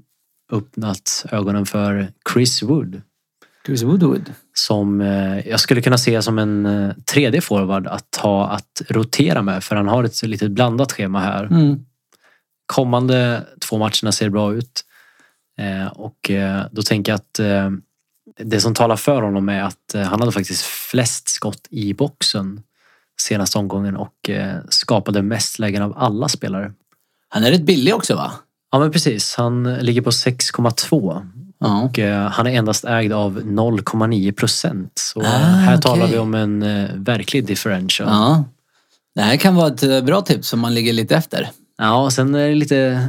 öppnat 0.51 1.25
ögonen 1.31 1.65
för 1.65 2.07
Chris 2.33 2.63
Wood. 2.63 3.01
Chris 3.65 3.83
Woodwood. 3.83 4.33
Som 4.53 5.01
jag 5.45 5.59
skulle 5.59 5.81
kunna 5.81 5.97
se 5.97 6.21
som 6.21 6.39
en 6.39 6.93
tredje 7.05 7.41
forward 7.41 7.87
att 7.87 8.15
ha 8.21 8.47
att 8.47 8.81
rotera 8.89 9.41
med. 9.41 9.63
För 9.63 9.75
han 9.75 9.87
har 9.87 10.03
ett 10.03 10.23
litet 10.23 10.51
blandat 10.51 10.91
schema 10.91 11.19
här. 11.19 11.43
Mm. 11.43 11.85
Kommande 12.65 13.43
två 13.59 13.77
matcherna 13.77 14.11
ser 14.11 14.29
bra 14.29 14.53
ut. 14.53 14.83
Och 15.91 16.31
då 16.71 16.81
tänker 16.81 17.11
jag 17.11 17.15
att 17.17 17.39
det 18.39 18.61
som 18.61 18.73
talar 18.73 18.95
för 18.95 19.21
honom 19.21 19.49
är 19.49 19.63
att 19.63 19.95
han 19.95 20.19
hade 20.19 20.31
faktiskt 20.31 20.63
flest 20.65 21.29
skott 21.29 21.67
i 21.69 21.93
boxen 21.93 22.61
senaste 23.21 23.57
omgången 23.57 23.95
och 23.97 24.29
eh, 24.29 24.55
skapade 24.69 25.21
mest 25.21 25.59
lägen 25.59 25.83
av 25.83 25.93
alla 25.97 26.27
spelare. 26.27 26.71
Han 27.29 27.43
är 27.43 27.51
rätt 27.51 27.65
billig 27.65 27.95
också 27.95 28.15
va? 28.15 28.31
Ja 28.71 28.79
men 28.79 28.91
precis, 28.91 29.35
han 29.35 29.73
ligger 29.75 30.01
på 30.01 30.09
6,2 30.09 31.27
Ja. 31.59 31.81
och 31.81 31.99
eh, 31.99 32.27
han 32.29 32.47
är 32.47 32.51
endast 32.51 32.85
ägd 32.85 33.13
av 33.13 33.39
0,9 33.41 34.31
procent. 34.31 34.91
Så 34.95 35.19
Ah, 35.21 35.23
här 35.37 35.77
talar 35.77 36.03
okej. 36.03 36.11
vi 36.13 36.17
om 36.19 36.33
en 36.35 36.63
eh, 36.63 36.89
verklig 36.95 37.45
differential. 37.47 38.09
ja. 38.11 38.43
Det 39.15 39.21
här 39.21 39.37
kan 39.37 39.55
vara 39.55 39.67
ett 39.67 39.83
eh, 39.83 40.01
bra 40.01 40.21
tips 40.21 40.53
om 40.53 40.59
man 40.59 40.73
ligger 40.73 40.93
lite 40.93 41.15
efter. 41.15 41.49
Ja, 41.77 42.03
och 42.03 42.13
sen 42.13 42.35
är 42.35 42.49
det 42.49 42.55
lite 42.55 43.07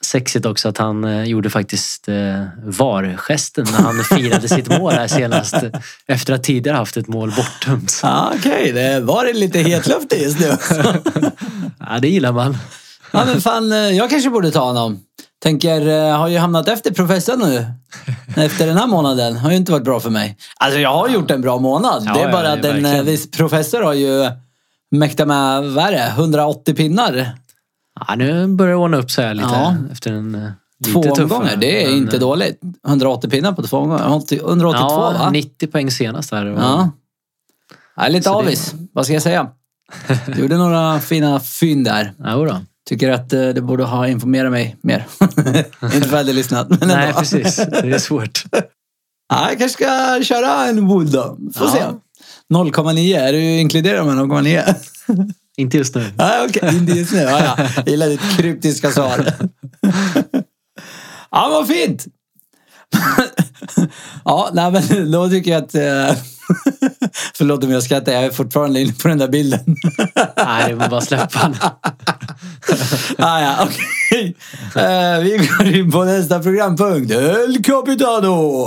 sexigt 0.00 0.46
också 0.46 0.68
att 0.68 0.78
han 0.78 1.04
eh, 1.04 1.24
gjorde 1.24 1.50
faktiskt 1.50 2.08
eh, 2.08 2.44
VAR-gesten 2.64 3.66
när 3.72 3.78
han 3.78 4.04
firade 4.04 4.48
sitt 4.48 4.68
mål 4.78 4.92
här 4.92 5.08
senast. 5.08 5.54
Efter 6.06 6.32
att 6.32 6.44
tidigare 6.44 6.76
haft 6.76 6.96
ett 6.96 7.08
mål 7.08 7.32
bortdömt. 7.36 8.00
Ja, 8.02 8.32
Okej, 8.38 8.72
det 8.72 9.00
var 9.00 9.24
det 9.24 9.32
lite 9.32 9.58
hetluftigt 9.58 10.22
just 10.22 10.40
nu. 10.40 10.56
Ja, 11.90 11.98
det 12.00 12.08
gillar 12.08 12.32
man. 12.32 12.58
ja, 13.10 13.24
men 13.24 13.40
fan, 13.40 13.72
eh, 13.72 13.78
jag 13.78 14.10
kanske 14.10 14.30
borde 14.30 14.50
ta 14.50 14.60
honom. 14.60 15.00
Tänker, 15.42 16.12
har 16.12 16.28
ju 16.28 16.38
hamnat 16.38 16.68
efter 16.68 16.90
professorn 16.90 17.38
nu. 17.38 17.66
Efter 18.36 18.66
den 18.66 18.76
här 18.76 18.86
månaden. 18.86 19.36
Har 19.36 19.50
ju 19.50 19.56
inte 19.56 19.72
varit 19.72 19.84
bra 19.84 20.00
för 20.00 20.10
mig. 20.10 20.36
Alltså 20.56 20.78
jag 20.78 20.94
har 20.94 21.08
gjort 21.08 21.30
en 21.30 21.40
bra 21.40 21.58
månad. 21.58 22.02
Ja, 22.06 22.14
det 22.14 22.20
är 22.20 22.32
bara 22.32 22.46
ja, 22.46 22.52
att 22.52 22.64
en 22.64 23.06
viss 23.06 23.30
professor 23.30 23.82
har 23.82 23.94
ju 23.94 24.30
mäktat 24.90 25.28
med, 25.28 25.64
vad 25.64 25.84
är 25.86 25.92
det, 25.92 26.06
180 26.16 26.74
pinnar. 26.74 27.32
Ja, 28.08 28.14
nu 28.14 28.46
börjar 28.46 28.70
det 28.72 28.76
ordna 28.78 28.96
upp 28.96 29.10
sig 29.10 29.26
här 29.26 29.34
lite 29.34 29.48
Ja. 29.52 29.76
efter 29.92 30.12
en 30.12 30.34
eh, 30.34 30.50
Två 30.92 31.02
lite 31.02 31.14
tuffare. 31.14 31.24
omgångar, 31.24 31.56
det 31.56 31.82
är 31.84 31.88
Men, 31.88 31.98
inte 31.98 32.16
eh, 32.16 32.20
dåligt. 32.20 32.60
180 32.88 33.30
pinnar 33.30 33.52
på 33.52 33.62
två 33.62 33.76
omgångar. 33.76 34.06
182 34.06 34.88
Ja, 34.88 35.14
va? 35.18 35.30
90 35.30 35.66
poäng 35.66 35.90
senast 35.90 36.30
där. 36.30 36.46
Och, 36.46 36.58
Ja. 36.62 36.90
Är 37.96 38.10
lite 38.10 38.24
Så 38.24 38.30
det- 38.30 38.46
avis. 38.46 38.74
Vad 38.92 39.04
ska 39.04 39.12
jag 39.14 39.22
säga? 39.22 39.48
Du 40.26 40.40
gjorde 40.42 40.56
några 40.56 41.00
fina 41.00 41.40
fynd 41.40 41.84
där. 41.84 42.12
Ja, 42.18 42.32
jodå. 42.38 42.60
Tycker 42.88 43.10
att 43.10 43.32
eh, 43.32 43.48
du 43.48 43.60
borde 43.60 43.84
ha 43.84 44.08
informerat 44.08 44.50
mig 44.52 44.76
mer. 44.82 45.06
Inte 45.20 45.64
för 45.82 45.96
att 45.98 46.10
jag 46.10 46.16
hade 46.18 46.32
lyssnat, 46.32 46.68
men 46.70 46.88
Nej, 46.88 47.06
ändå. 47.08 47.18
precis. 47.18 47.56
Det 47.56 47.90
är 47.90 47.98
svårt. 47.98 48.44
Ja, 49.28 49.48
jag 49.50 49.58
kanske 49.58 49.68
ska 49.84 50.18
köra 50.22 50.64
en 50.66 50.86
Wood 50.86 51.06
då. 51.12 51.38
Får 51.54 51.66
Ja. 51.66 51.72
se. 51.72 51.82
0,9. 52.54 53.16
Är 53.18 53.32
du 53.32 53.40
inkluderad 53.60 54.06
med 54.06 54.16
0,9? 54.16 54.74
inte 55.58 55.76
just 55.76 55.94
nu. 55.94 56.04
Ja, 56.18 56.46
okej. 56.48 56.76
Inte 56.76 56.92
just 56.92 57.12
nu. 57.12 57.18
Ja, 57.20 57.40
ja. 57.58 57.68
Jag 57.76 57.88
gillar 57.88 58.06
ditt 58.08 58.36
kryptiska 58.36 58.90
svar. 58.90 59.32
Ja, 61.30 61.48
vad 61.50 61.68
fint! 61.68 62.04
Ja, 64.24 64.50
nej, 64.52 64.72
men 64.72 65.10
då 65.12 65.28
tycker 65.28 65.50
jag 65.50 65.64
att... 65.64 65.74
eh, 65.74 66.16
Förlåt 67.34 67.64
om 67.64 67.70
jag 67.70 67.82
skrattar, 67.82 68.12
jag 68.12 68.24
är 68.24 68.30
fortfarande 68.30 68.80
inne 68.80 68.92
på 68.92 69.08
den 69.08 69.18
där 69.18 69.28
bilden. 69.28 69.60
Nej, 70.36 70.68
det 70.68 70.74
var 70.74 70.88
bara 70.88 71.00
släppa 71.00 71.40
den. 71.42 71.54
ah, 73.18 73.40
ja, 73.40 73.56
okej. 73.68 74.36
Eh, 74.76 75.18
vi 75.22 75.36
går 75.58 75.66
in 75.74 75.90
på 75.90 76.04
nästa 76.04 76.42
programpunkt. 76.42 77.10
El 77.12 77.64
Capitano! 77.64 78.66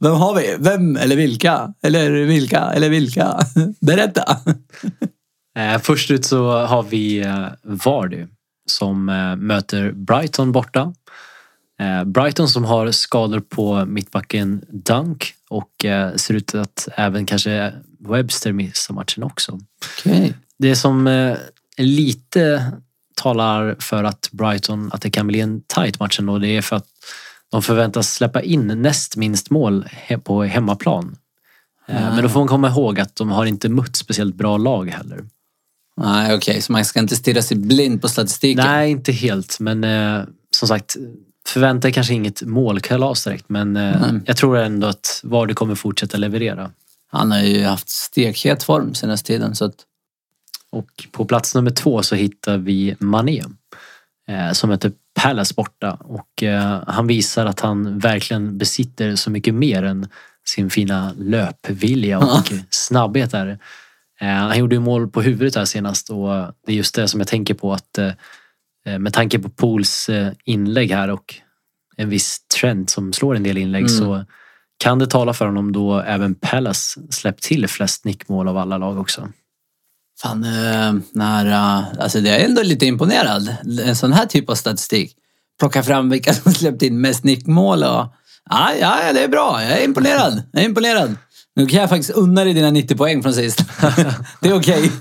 Vem 0.00 0.12
har 0.12 0.34
vi? 0.34 0.56
Vem 0.58 0.96
eller 0.96 1.16
vilka? 1.16 1.74
Eller 1.82 2.10
vilka? 2.10 2.60
Eller 2.60 2.88
vilka? 2.88 3.38
Berätta. 3.80 4.36
Eh, 5.58 5.78
först 5.78 6.10
ut 6.10 6.24
så 6.24 6.66
har 6.66 6.82
vi 6.82 7.18
eh, 7.18 7.46
Vardy 7.62 8.26
som 8.66 9.08
eh, 9.08 9.36
möter 9.36 9.92
Brighton 9.92 10.52
borta. 10.52 10.94
Brighton 12.06 12.48
som 12.48 12.64
har 12.64 12.90
skador 12.90 13.40
på 13.40 13.84
mittbacken 13.84 14.64
Dunk 14.68 15.34
och 15.48 15.70
ser 16.16 16.34
ut 16.34 16.54
att 16.54 16.88
även 16.96 17.26
kanske 17.26 17.72
Webster 17.98 18.52
missar 18.52 18.94
matchen 18.94 19.22
också. 19.22 19.60
Okej. 19.98 20.34
Det 20.58 20.76
som 20.76 21.34
lite 21.76 22.72
talar 23.16 23.76
för 23.78 24.04
att 24.04 24.28
Brighton, 24.32 24.90
att 24.92 25.02
det 25.02 25.10
kan 25.10 25.26
bli 25.26 25.40
en 25.40 25.62
tight 25.62 26.00
match 26.00 26.18
ändå, 26.18 26.38
det 26.38 26.48
är 26.48 26.62
för 26.62 26.76
att 26.76 26.86
de 27.50 27.62
förväntas 27.62 28.14
släppa 28.14 28.42
in 28.42 28.66
näst 28.66 29.16
minst 29.16 29.50
mål 29.50 29.88
på 30.24 30.42
hemmaplan. 30.42 31.16
Men 31.86 32.22
då 32.22 32.28
får 32.28 32.40
man 32.40 32.48
komma 32.48 32.68
ihåg 32.68 33.00
att 33.00 33.16
de 33.16 33.30
har 33.30 33.46
inte 33.46 33.68
mött 33.68 33.96
speciellt 33.96 34.34
bra 34.34 34.56
lag 34.56 34.90
heller. 34.90 35.24
Nej, 36.00 36.34
okej. 36.34 36.62
Så 36.62 36.72
man 36.72 36.84
ska 36.84 37.00
inte 37.00 37.16
stirra 37.16 37.42
sig 37.42 37.56
blind 37.56 38.02
på 38.02 38.08
statistiken? 38.08 38.64
Nej, 38.66 38.90
inte 38.90 39.12
helt. 39.12 39.60
Men 39.60 39.84
eh, 39.84 40.22
som 40.50 40.68
sagt, 40.68 40.96
förvänta 41.46 41.88
er 41.88 41.92
kanske 41.92 42.14
inget 42.14 42.42
målkalas 42.42 43.24
direkt. 43.24 43.48
Men 43.48 43.76
eh, 43.76 44.02
Mm. 44.02 44.22
jag 44.26 44.36
tror 44.36 44.58
ändå 44.58 44.86
att 44.86 45.20
Vardy 45.24 45.54
kommer 45.54 45.74
fortsätta 45.74 46.18
leverera. 46.18 46.70
Han 47.12 47.30
har 47.30 47.38
ju 47.40 47.64
haft 47.64 47.88
stekhet 47.88 48.62
form 48.62 48.94
senaste 48.94 49.26
tiden. 49.26 49.54
Så 49.54 49.64
att, 49.64 49.74
Och 50.70 50.86
på 51.12 51.24
plats 51.24 51.54
nummer 51.54 51.70
två 51.70 52.02
så 52.02 52.14
hittar 52.14 52.58
vi 52.58 52.96
Mané. 52.98 53.42
Eh, 54.28 54.52
som 54.52 54.70
heter 54.70 54.92
Palace 55.14 55.54
borta. 55.54 55.98
Och 56.00 56.42
eh, 56.42 56.82
han 56.86 57.06
visar 57.06 57.46
att 57.46 57.60
han 57.60 57.98
verkligen 57.98 58.58
besitter 58.58 59.16
så 59.16 59.30
mycket 59.30 59.54
mer 59.54 59.82
än 59.82 60.08
sin 60.48 60.70
fina 60.70 61.12
löpvilja 61.18 62.18
och 62.18 62.52
snabbhet 62.70 63.30
där. 63.30 63.58
Eh, 64.20 64.28
han 64.28 64.58
gjorde 64.58 64.74
ju 64.74 64.80
mål 64.80 65.08
på 65.08 65.22
huvudet 65.22 65.56
här 65.56 65.64
senast 65.64 66.10
och 66.10 66.28
det 66.66 66.72
är 66.72 66.76
just 66.76 66.94
det 66.94 67.08
som 67.08 67.20
jag 67.20 67.28
tänker 67.28 67.54
på 67.54 67.72
att 67.72 67.98
eh, 67.98 68.98
med 68.98 69.12
tanke 69.12 69.38
på 69.38 69.48
Pools 69.48 70.08
eh, 70.08 70.32
inlägg 70.44 70.90
här 70.90 71.10
och 71.10 71.34
en 71.96 72.08
viss 72.08 72.40
trend 72.60 72.90
som 72.90 73.12
slår 73.12 73.36
en 73.36 73.42
del 73.42 73.58
inlägg 73.58 73.90
Mm. 73.90 73.98
så 73.98 74.24
kan 74.78 74.98
det 74.98 75.06
tala 75.06 75.34
för 75.34 75.46
honom 75.46 75.72
då 75.72 76.00
även 76.00 76.34
Palace 76.34 77.00
släppt 77.10 77.42
till 77.42 77.68
flest 77.68 78.04
nickmål 78.04 78.48
av 78.48 78.56
alla 78.56 78.78
lag 78.78 78.98
också. 78.98 79.28
Fan, 80.22 80.44
eh, 80.44 80.94
när, 81.12 81.46
eh, 81.46 81.84
alltså 81.98 82.20
det 82.20 82.30
är 82.30 82.44
ändå 82.44 82.62
lite 82.62 82.86
imponerad. 82.86 83.56
En 83.84 83.96
sån 83.96 84.12
här 84.12 84.26
typ 84.26 84.50
av 84.50 84.54
statistik. 84.54 85.16
Plocka 85.58 85.82
fram 85.82 86.10
vilka 86.10 86.34
som 86.34 86.52
släppt 86.52 86.82
in 86.82 87.00
mest 87.00 87.24
nickmål 87.24 87.82
och... 87.82 88.14
Ja, 88.50 88.72
ja, 88.80 89.12
det 89.12 89.24
är 89.24 89.28
bra. 89.28 89.62
Jag 89.62 89.80
är 89.80 89.84
imponerad. 89.84 90.42
Jag 90.52 90.62
är 90.62 90.66
imponerad. 90.66 91.16
Nu 91.56 91.66
kan 91.66 91.80
jag 91.80 91.88
faktiskt 91.88 92.10
unna 92.10 92.44
dig 92.44 92.54
dina 92.54 92.70
90 92.70 92.96
poäng 92.96 93.22
från 93.22 93.34
sist. 93.34 93.64
det 94.40 94.48
är 94.48 94.54
okej. 94.54 94.90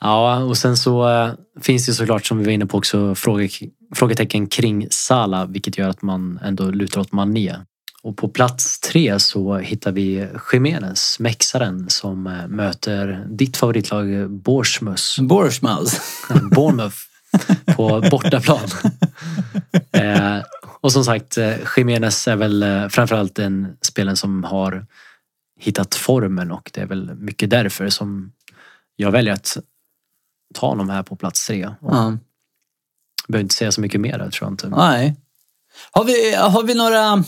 Ja, 0.00 0.38
och 0.38 0.56
sen 0.56 0.76
så 0.76 1.08
eh, 1.08 1.32
finns 1.62 1.86
det 1.86 1.92
såklart 1.92 2.26
som 2.26 2.38
vi 2.38 2.44
var 2.44 2.52
inne 2.52 2.66
på 2.66 2.78
också 2.78 3.14
fråge, 3.14 3.48
frågetecken 3.94 4.46
kring 4.46 4.86
Sala 4.90 5.46
vilket 5.46 5.78
gör 5.78 5.88
att 5.88 6.02
man 6.02 6.38
ändå 6.42 6.64
lutar 6.70 7.00
åt 7.00 7.12
Mané. 7.12 7.56
Och 8.02 8.16
på 8.16 8.28
plats 8.28 8.80
tre 8.80 9.20
så 9.20 9.56
hittar 9.56 9.92
vi 9.92 10.26
Jiménez, 10.52 11.18
mexaren, 11.20 11.90
som 11.90 12.26
eh, 12.26 12.48
möter 12.48 13.26
ditt 13.30 13.56
favoritlag 13.56 14.30
Bournemouth, 14.30 15.22
Borsmaus. 15.22 16.00
Bournemouth 16.54 16.96
på 17.76 18.04
bortaplan. 18.10 18.68
eh, 19.92 20.38
och 20.84 20.92
som 20.92 21.04
sagt, 21.04 21.38
eh, 21.38 21.54
Jiménez 21.76 22.28
är 22.28 22.36
väl 22.36 22.62
eh, 22.62 22.88
framförallt 22.88 23.34
den 23.34 23.76
spelaren 23.82 24.16
som 24.16 24.44
har 24.44 24.86
hittat 25.60 25.94
formen 25.94 26.50
och 26.50 26.70
det 26.74 26.80
är 26.80 26.86
väl 26.86 27.14
mycket 27.14 27.50
därför 27.50 27.88
som 27.88 28.32
jag 28.96 29.10
väljer 29.10 29.34
att 29.34 29.56
ta 30.54 30.66
honom 30.68 30.90
här 30.90 31.02
på 31.02 31.16
plats 31.16 31.46
tre. 31.46 31.70
Ja. 31.80 32.16
Behöver 33.28 33.42
inte 33.42 33.54
säga 33.54 33.72
så 33.72 33.80
mycket 33.80 34.00
mer 34.00 34.18
där, 34.18 34.30
tror 34.30 34.46
jag 34.46 34.52
inte. 34.52 34.68
Nej. 34.68 35.16
Har 35.90 36.04
vi, 36.04 36.34
har 36.34 36.62
vi 36.62 36.74
några... 36.74 37.24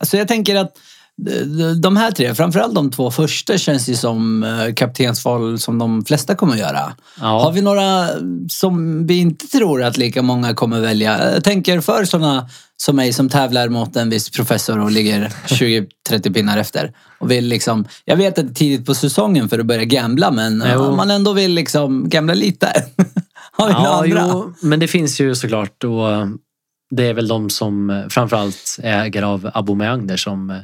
Alltså 0.00 0.16
jag 0.16 0.28
tänker 0.28 0.56
att 0.56 0.78
de- 1.16 1.80
de 1.80 1.96
här 1.96 2.10
tre, 2.10 2.34
framförallt 2.34 2.74
de 2.74 2.90
två 2.90 3.10
första 3.10 3.58
känns 3.58 3.88
ju 3.88 3.94
som 3.94 4.42
eh, 4.42 4.74
kaptensval 4.74 5.58
som 5.58 5.78
de 5.78 6.04
flesta 6.04 6.34
kommer 6.34 6.52
att 6.52 6.58
göra. 6.58 6.92
Ja. 7.20 7.42
Har 7.42 7.52
vi 7.52 7.62
några 7.62 8.08
som 8.48 9.06
vi 9.06 9.18
inte 9.18 9.46
tror 9.46 9.82
att 9.82 9.96
lika 9.96 10.22
många 10.22 10.54
kommer 10.54 10.80
välja? 10.80 11.32
Jag 11.32 11.44
tänker 11.44 11.80
för 11.80 12.04
sådana 12.04 12.48
som 12.80 12.96
mig 12.96 13.12
som 13.12 13.28
tävlar 13.28 13.68
mot 13.68 13.96
en 13.96 14.10
viss 14.10 14.30
professor 14.30 14.78
och 14.78 14.90
ligger 14.90 15.28
20-30 15.46 16.34
pinnar 16.34 16.58
efter. 16.58 16.92
Och 17.18 17.30
vill 17.30 17.46
liksom, 17.46 17.84
jag 18.04 18.16
vet 18.16 18.38
att 18.38 18.46
det 18.46 18.52
är 18.52 18.54
tidigt 18.54 18.86
på 18.86 18.94
säsongen 18.94 19.48
för 19.48 19.58
att 19.58 19.66
börja 19.66 19.84
gambla 19.84 20.30
men 20.30 20.64
Jo. 20.72 20.80
om 20.80 20.96
man 20.96 21.10
ändå 21.10 21.32
vill 21.32 21.52
liksom 21.54 22.08
gambla 22.08 22.34
lite. 22.34 22.66
Har 23.52 23.66
vi 23.68 23.72
Ja, 23.72 24.02
andra? 24.02 24.28
jo, 24.32 24.54
men 24.62 24.80
det 24.80 24.88
finns 24.88 25.20
ju 25.20 25.34
såklart 25.34 25.84
och 25.84 26.06
det 26.90 27.02
är 27.08 27.14
väl 27.14 27.28
de 27.28 27.50
som 27.50 28.04
framförallt 28.10 28.76
äger 28.82 29.22
av 29.22 29.50
Aubameyang 29.54 30.06
där 30.06 30.16
som 30.16 30.62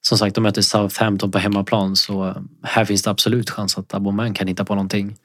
som 0.00 0.18
sagt 0.18 0.34
de 0.34 0.40
möter 0.40 0.62
Southampton 0.62 1.30
på 1.30 1.38
hemmaplan 1.38 1.96
så 1.96 2.34
här 2.62 2.84
finns 2.84 3.02
det 3.02 3.10
absolut 3.10 3.50
chans 3.50 3.78
att 3.78 3.94
Aubameyang 3.94 4.34
kan 4.34 4.46
hitta 4.48 4.64
på 4.64 4.74
någonting. 4.74 5.16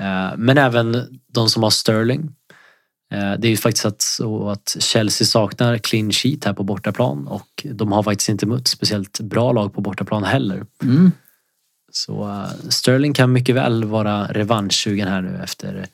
Eh, 0.00 0.36
Men 0.36 0.58
även 0.58 1.04
de 1.32 1.48
som 1.48 1.62
har 1.62 1.70
Sterling. 1.70 2.30
Eh, 3.12 3.32
Det 3.38 3.48
är 3.48 3.50
ju 3.50 3.56
faktiskt 3.56 4.00
så 4.00 4.48
att 4.48 4.76
Chelsea 4.78 5.26
saknar 5.26 5.78
clean 5.78 6.12
sheet 6.12 6.44
här 6.44 6.52
på 6.52 6.62
bortaplan 6.62 7.28
och 7.28 7.66
de 7.72 7.92
har 7.92 8.02
faktiskt 8.02 8.28
inte 8.28 8.46
mött 8.46 8.68
speciellt 8.68 9.20
bra 9.20 9.52
lag 9.52 9.74
på 9.74 9.80
bortaplan 9.80 10.24
heller. 10.24 10.66
Mm. 10.82 11.12
Så 11.92 12.28
eh, 12.28 12.68
Sterling 12.68 13.14
kan 13.14 13.32
mycket 13.32 13.54
väl 13.54 13.84
vara 13.84 14.26
revanschsugen 14.26 15.08
här 15.08 15.22
nu 15.22 15.40
efter 15.44 15.86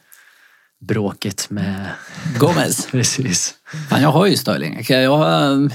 bråket 0.81 1.51
med... 1.51 1.87
Gomez. 2.39 2.87
Precis. 2.91 3.55
Fan, 3.91 4.03
jag 4.03 4.13
har 4.13 4.27
ju 4.27 4.37
Sterling. 4.37 4.85
Jag, 4.89 5.03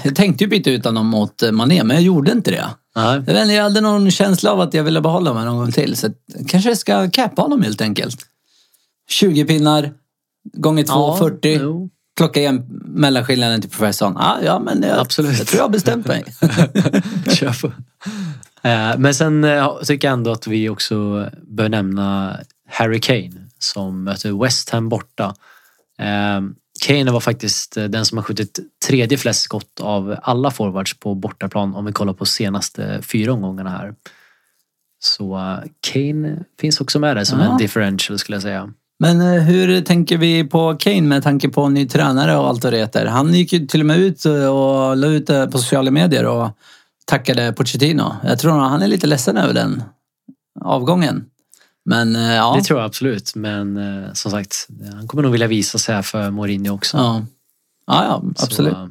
jag 0.04 0.16
tänkte 0.16 0.44
ju 0.44 0.50
byta 0.50 0.70
ut 0.70 0.84
honom 0.84 1.06
mot 1.06 1.42
eh, 1.42 1.52
Mané, 1.52 1.84
men 1.84 1.96
jag 1.96 2.04
gjorde 2.04 2.32
inte 2.32 2.50
det. 2.50 2.66
Nej. 2.96 3.14
Jag, 3.14 3.20
vet, 3.20 3.42
inte, 3.42 3.54
jag 3.54 3.62
hade 3.62 3.80
någon 3.80 4.10
känsla 4.10 4.52
av 4.52 4.60
att 4.60 4.74
jag 4.74 4.84
ville 4.84 5.00
behålla 5.00 5.30
honom 5.30 5.44
någon 5.44 5.56
gång 5.56 5.72
till. 5.72 5.96
Så 5.96 6.08
kanske 6.48 6.70
jag 6.70 6.78
ska 6.78 7.10
cappa 7.10 7.42
honom 7.42 7.62
helt 7.62 7.80
enkelt. 7.80 8.26
20 9.08 9.44
pinnar, 9.44 9.92
gånger 10.56 10.84
2, 10.84 11.16
40. 11.16 11.58
jo. 11.62 11.90
Plocka 12.16 12.40
igen 12.40 12.66
mellanskillnaden 12.84 13.60
till 13.60 13.70
professorn. 13.70 14.16
Ah, 14.16 14.38
ja, 14.42 14.58
men 14.58 14.82
jag, 14.82 14.98
Absolut. 14.98 15.38
jag 15.38 15.46
tror 15.46 15.58
jag 15.58 15.64
har 15.64 15.70
bestämt 15.70 16.06
mig. 16.06 16.24
Kör 17.34 17.60
på. 17.62 17.66
Eh, 18.68 18.98
Men 18.98 19.14
sen 19.14 19.44
eh, 19.44 19.76
tycker 19.84 20.08
jag 20.08 20.12
ändå 20.12 20.32
att 20.32 20.46
vi 20.46 20.68
också 20.68 21.28
bör 21.42 21.68
nämna 21.68 22.36
Harry 22.68 23.00
Kane 23.00 23.32
som 23.58 24.04
möter 24.04 24.42
West 24.42 24.70
Ham 24.70 24.88
borta. 24.88 25.34
Eh, 25.98 26.40
Kane 26.86 27.10
var 27.12 27.20
faktiskt 27.20 27.74
den 27.74 28.04
som 28.06 28.18
har 28.18 28.22
skjutit 28.22 28.58
tredje 28.86 29.18
flest 29.18 29.40
skott 29.42 29.80
av 29.80 30.16
alla 30.22 30.50
forwards 30.50 31.00
på 31.00 31.14
bortaplan 31.14 31.74
om 31.74 31.84
vi 31.84 31.92
kollar 31.92 32.12
på 32.12 32.26
senaste 32.26 33.02
fyra 33.02 33.32
omgångarna 33.32 33.70
här. 33.70 33.94
Så 34.98 35.56
Kane 35.92 36.44
finns 36.60 36.80
också 36.80 36.98
med 36.98 37.16
där 37.16 37.24
som 37.24 37.40
Ja. 37.40 37.52
en 37.52 37.58
differential 37.58 38.18
skulle 38.18 38.36
jag 38.36 38.42
säga. 38.42 38.72
Men 39.00 39.20
eh, 39.20 39.42
hur 39.42 39.80
tänker 39.80 40.18
vi 40.18 40.44
på 40.44 40.76
Kane 40.78 41.02
med 41.02 41.22
tanke 41.22 41.48
på 41.48 41.68
ny 41.68 41.88
tränare 41.88 42.36
och 42.36 42.48
allt 42.48 42.64
vad 42.64 42.72
det 42.72 42.78
heter? 42.78 43.06
Han 43.06 43.34
gick 43.34 43.52
ju 43.52 43.66
till 43.66 43.80
och 43.80 43.86
med 43.86 43.98
ut 43.98 44.24
och 44.24 44.96
la 44.96 45.06
ut 45.06 45.26
det 45.26 45.48
på 45.52 45.58
sociala 45.58 45.90
medier 45.90 46.26
och 46.26 46.48
tackade 47.04 47.52
Pochettino. 47.52 48.16
Jag 48.24 48.38
tror 48.38 48.52
han 48.52 48.82
är 48.82 48.88
lite 48.88 49.06
ledsen 49.06 49.36
över 49.36 49.54
den 49.54 49.82
avgången. 50.60 51.24
Men 51.84 52.16
eh, 52.16 52.34
ja. 52.34 52.54
Det 52.58 52.62
tror 52.62 52.80
jag 52.80 52.86
absolut 52.86 53.34
men 53.34 53.76
eh, 53.76 54.12
som 54.12 54.30
sagt 54.30 54.68
han 54.92 55.08
kommer 55.08 55.22
nog 55.22 55.32
vilja 55.32 55.46
visa 55.46 55.78
sig 55.78 55.94
här 55.94 56.02
för 56.02 56.30
Mourinho 56.30 56.74
också. 56.74 56.96
ja. 56.96 57.24
Ja, 57.86 58.04
ja, 58.04 58.22
absolut. 58.42 58.72
Så, 58.72 58.78
eh, 58.80 58.88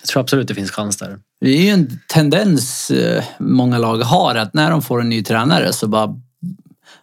jag 0.00 0.08
tror 0.08 0.20
absolut 0.20 0.48
det 0.48 0.54
finns 0.54 0.70
chans 0.70 0.96
där. 0.96 1.18
Det 1.40 1.50
är 1.50 1.62
ju 1.62 1.68
en 1.68 2.00
tendens 2.08 2.90
eh, 2.90 3.24
många 3.38 3.78
lag 3.78 3.98
har 3.98 4.34
att 4.34 4.54
när 4.54 4.70
de 4.70 4.82
får 4.82 5.00
en 5.00 5.08
ny 5.08 5.22
tränare 5.24 5.72
så 5.72 5.88
bara 5.88 6.20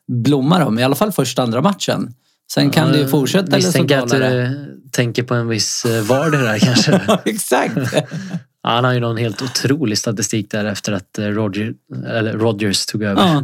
blommar 0.07 0.59
de. 0.59 0.79
I 0.79 0.83
alla 0.83 0.95
fall 0.95 1.11
första 1.11 1.43
andra 1.43 1.61
matchen. 1.61 2.13
Sen 2.51 2.69
kan 2.71 2.91
det 2.91 2.97
ju 2.97 3.07
fortsätta 3.07 3.51
så 3.51 3.55
Misstänker 3.57 3.97
att 3.97 4.09
du 4.09 4.19
det. 4.19 4.65
tänker 4.91 5.23
på 5.23 5.33
en 5.33 5.47
viss 5.47 5.85
eh, 5.85 6.01
Vardy 6.03 6.37
där 6.37 6.59
kanske. 6.59 7.01
Ja, 7.07 7.21
Exakt. 7.25 7.75
Ja, 7.93 8.69
Han 8.69 8.83
har 8.83 8.93
ju 8.93 8.99
någon 8.99 9.17
helt 9.17 9.41
otrolig 9.41 9.97
statistik 9.97 10.51
där 10.51 10.65
efter 10.65 10.91
att 10.91 11.17
eh, 11.19 11.25
Roger, 11.25 11.73
eller 12.07 12.33
Rodgers 12.33 12.85
tog 12.85 13.03
över. 13.03 13.21
Ja. 13.21 13.43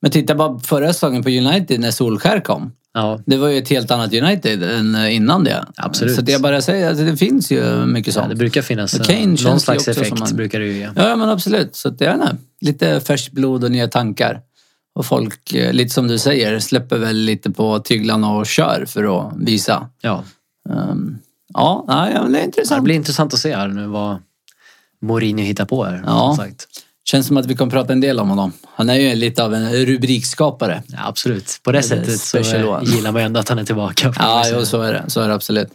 Men 0.00 0.10
titta 0.10 0.34
bara 0.34 0.58
förra 0.58 0.92
säsongen 0.92 1.22
på 1.22 1.28
United 1.30 1.80
när 1.80 1.90
Solskär 1.90 2.40
kom. 2.40 2.72
Ja, 2.94 3.20
Det 3.26 3.36
var 3.36 3.48
ju 3.48 3.58
ett 3.58 3.68
helt 3.68 3.90
annat 3.90 4.14
United 4.14 4.62
än 4.62 4.94
eh, 4.94 5.14
innan 5.16 5.44
det. 5.44 5.64
Absolut. 5.76 6.14
Så 6.16 6.22
det 6.22 6.32
jag 6.32 6.42
bara 6.42 6.60
säger, 6.62 6.88
alltså, 6.88 7.04
det 7.04 7.16
finns 7.16 7.52
ju 7.52 7.86
mycket 7.86 8.14
ja, 8.14 8.20
sånt. 8.20 8.30
det 8.30 8.36
brukar 8.36 8.62
finnas 8.62 8.98
Kane 9.06 9.26
någon 9.44 9.60
slags 9.60 9.88
effekt. 9.88 10.18
man- 10.18 10.36
brukar 10.36 10.60
det 10.60 10.66
ju 10.66 10.72
ge. 10.78 10.88
Ja, 10.96 11.16
men 11.16 11.28
absolut. 11.28 11.76
Så 11.76 11.88
jag 11.98 12.12
vet 12.18 12.22
inte, 12.22 12.36
lite 12.60 13.00
färskt 13.00 13.32
blod 13.32 13.64
och 13.64 13.70
nya 13.70 13.88
tankar. 13.88 14.40
Och 15.00 15.06
folk, 15.06 15.54
eh, 15.54 15.72
lite 15.72 15.94
som 15.94 16.08
du 16.08 16.18
säger, 16.18 16.58
släpper 16.58 16.98
väl 16.98 17.16
lite 17.16 17.50
på 17.50 17.78
tyglarna 17.78 18.32
och 18.32 18.46
kör 18.46 18.84
för 18.88 19.18
att 19.18 19.32
visa. 19.36 19.88
Ja. 20.00 20.24
Um, 20.68 21.18
ja, 21.54 21.84
det 22.28 22.40
är 22.40 22.44
intressant. 22.44 22.78
det 22.78 22.84
blir 22.84 22.94
intressant 22.94 23.34
att 23.34 23.40
se 23.40 23.56
här 23.56 23.68
nu 23.68 23.86
vad 23.86 24.18
Mourinho 25.02 25.44
hittar 25.44 25.64
på 25.64 25.84
här. 25.84 26.02
Ja. 26.06 26.34
Sagt. 26.36 26.66
Känns 27.04 27.26
som 27.26 27.36
att 27.36 27.46
vi 27.46 27.56
kommer 27.56 27.70
prata 27.70 27.92
en 27.92 28.00
del 28.00 28.20
om 28.20 28.28
honom. 28.28 28.52
Han 28.74 28.90
är 28.90 28.94
ju 28.94 29.14
lite 29.14 29.44
av 29.44 29.54
en 29.54 29.72
rubrikskapare. 29.72 30.82
Ja, 30.86 30.98
absolut. 31.02 31.60
På 31.62 31.72
det, 31.72 31.78
är 31.78 31.82
sättet 31.82 32.20
så 32.20 32.38
gillar 32.82 33.12
man 33.12 33.22
ju 33.22 33.26
ändå 33.26 33.40
att 33.40 33.48
han 33.48 33.58
är 33.58 33.64
tillbaka. 33.64 34.14
Ja, 34.18 34.44
jo, 34.52 34.64
så 34.64 34.82
är 34.82 34.92
det. 34.92 35.04
Så 35.08 35.20
är 35.20 35.28
det 35.28 35.34
absolut. 35.34 35.68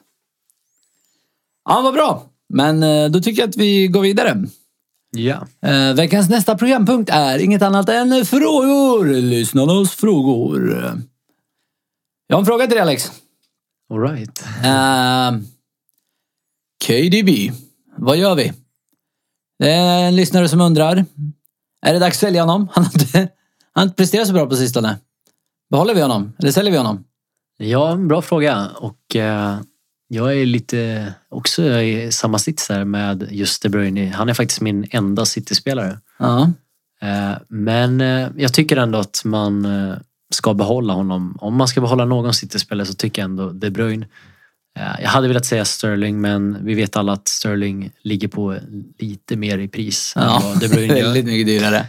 Ja, 1.70 1.82
vad 1.82 1.94
bra. 1.94 2.24
Men 2.50 2.84
eh, 2.84 3.10
då 3.10 3.20
tycker 3.20 3.42
jag 3.42 3.50
att 3.50 3.58
vi 3.58 3.88
går 3.88 4.02
vidare. 4.02 4.46
Ja. 5.16 5.48
Eh, 5.62 5.94
veckans 5.94 6.30
nästa 6.30 6.58
programpunkt 6.58 7.10
är 7.14 7.40
inget 7.40 7.62
annat 7.62 7.90
än 7.90 8.26
frågor. 8.26 9.06
Lyssnarnas 9.06 9.92
frågor. 9.92 10.70
Jag 12.28 12.36
har 12.36 12.40
en 12.40 12.46
fråga 12.46 12.66
till 12.68 12.76
dig 12.76 12.82
Alex. 12.82 13.12
All 13.94 14.02
right. 14.02 14.44
Eh, 14.64 15.40
KDB, 16.88 17.52
vad 17.98 18.18
gör 18.18 18.36
vi? 18.36 18.54
Det 19.60 19.72
är 19.72 20.08
en 20.08 20.16
lyssnare 20.16 20.50
som 20.50 20.62
undrar. 20.62 21.06
Är 21.82 21.94
det 21.94 22.00
dags 22.00 22.18
att 22.18 22.20
sälja 22.20 22.42
honom? 22.42 22.68
Han 22.72 22.84
har 22.84 22.92
inte, 22.94 23.18
han 23.18 23.30
har 23.74 23.84
inte 23.84 23.96
presterat 23.96 24.28
så 24.28 24.34
bra 24.34 24.46
på 24.46 24.56
sistone. 24.56 24.98
Behåller 25.70 25.96
vi 25.96 26.02
honom? 26.02 26.34
Eller 26.40 26.52
säljer 26.52 26.72
vi 26.72 26.78
honom? 26.78 27.04
Ja, 27.58 27.96
bra 27.96 28.22
fråga. 28.22 28.68
Och 28.68 29.16
eh, 29.16 29.58
jag 30.08 30.38
är 30.38 30.46
lite 30.46 31.14
också 31.30 31.64
i 31.64 32.12
samma 32.12 32.40
sits 32.40 32.68
där 32.68 32.86
med 32.86 33.28
just 33.32 33.62
De 33.62 33.70
Bruyne. 33.70 34.12
Han 34.16 34.30
är 34.30 34.34
faktiskt 34.34 34.62
min 34.62 34.88
enda 34.92 35.26
City-spelare. 35.26 36.00
Ja. 36.20 36.52
Eh, 37.02 37.38
men 37.48 38.02
eh, 38.02 38.30
jag 38.38 38.54
tycker 38.54 38.78
ändå 38.78 39.00
att 39.00 39.22
man 39.26 39.66
eh, 39.66 39.96
ska 40.34 40.54
behålla 40.54 40.94
honom. 40.94 41.38
Om 41.42 41.56
man 41.56 41.68
ska 41.68 41.82
behålla 41.82 42.06
någon 42.06 42.34
City-spelare 42.34 42.86
så 42.86 42.94
tycker 42.94 43.22
jag 43.22 43.30
ändå 43.30 43.50
De 43.50 43.70
Bruyne. 43.70 44.08
Jag 45.02 45.10
hade 45.10 45.28
velat 45.28 45.46
säga 45.46 45.66
Sterling 45.66 46.22
men 46.22 46.66
vi 46.66 46.74
vet 46.74 46.96
alla 46.96 47.14
att 47.14 47.28
Sterling 47.28 47.92
ligger 48.02 48.28
på 48.28 48.58
lite 49.00 49.36
mer 49.36 49.58
i 49.58 49.68
pris 49.68 50.14
än 50.16 50.24
Ja, 50.24 50.42
vad 50.44 50.60
De 50.60 50.68
Bruyne 50.68 50.94
väldigt 51.04 51.26
mycket 51.26 51.48
dyrare. 51.48 51.86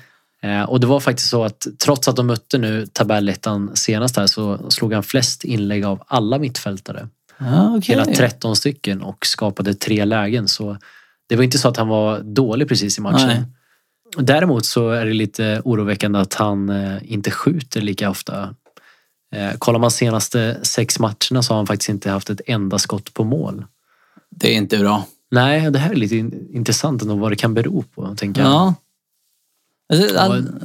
Och 0.69 0.81
det 0.81 0.87
var 0.87 1.01
faktiskt 1.01 1.29
så 1.29 1.45
att 1.45 1.67
trots 1.85 2.09
att 2.09 2.17
de 2.17 2.27
mötte 2.27 2.59
nu 2.59 2.87
tabellettan 2.87 3.71
senast 3.75 4.17
här 4.17 4.27
så 4.27 4.71
slog 4.71 4.93
han 4.93 5.03
flest 5.03 5.45
inlägg 5.45 5.85
av 5.85 6.03
alla 6.07 6.39
mittfältare. 6.39 7.09
Ja, 7.39 7.77
okej. 7.77 7.95
Hela 7.97 8.05
13 8.05 8.57
stycken 8.57 9.03
och 9.03 9.27
skapade 9.27 9.75
tre 9.75 10.05
lägen. 10.05 10.49
Så 10.49 10.77
det 11.29 11.37
var 11.37 11.43
inte 11.43 11.59
så 11.59 11.69
att 11.69 11.77
han 11.77 11.89
var 11.89 12.21
dålig 12.21 12.69
precis 12.69 12.99
i 12.99 13.01
matchen. 13.01 13.27
Nej. 13.27 13.43
Däremot 14.19 14.67
så 14.67 14.91
är 14.91 15.07
det 15.07 15.13
lite 15.13 15.63
oroväckande 15.65 16.19
att 16.19 16.35
han 16.35 16.69
eh, 16.69 17.13
inte 17.13 17.31
skjuter 17.31 17.81
lika 17.81 18.11
ofta. 18.11 18.55
Eh, 19.35 19.53
kollar 19.59 19.79
man 19.79 19.91
senaste 19.91 20.59
sex 20.63 20.99
matcherna 20.99 21.43
så 21.43 21.53
har 21.53 21.57
han 21.57 21.67
faktiskt 21.67 21.89
inte 21.89 22.11
haft 22.11 22.31
ett 22.31 22.41
enda 22.47 22.79
skott 22.79 23.15
på 23.15 23.25
mål. 23.25 23.65
Det 24.31 24.53
är 24.53 24.57
inte 24.57 24.79
bra. 24.79 25.05
Nej, 25.31 25.71
det 25.71 25.79
här 25.79 25.91
är 25.91 25.95
lite 25.95 26.17
in- 26.17 26.49
intressant 26.53 27.03
ändå 27.03 27.15
vad 27.15 27.33
det 27.33 27.37
kan 27.37 27.55
bero 27.55 27.83
på. 27.95 28.15
Tänker 28.17 28.41
jag. 28.43 28.51
Ja. 28.51 28.75
Alltså, 29.93 30.19
han, 30.19 30.61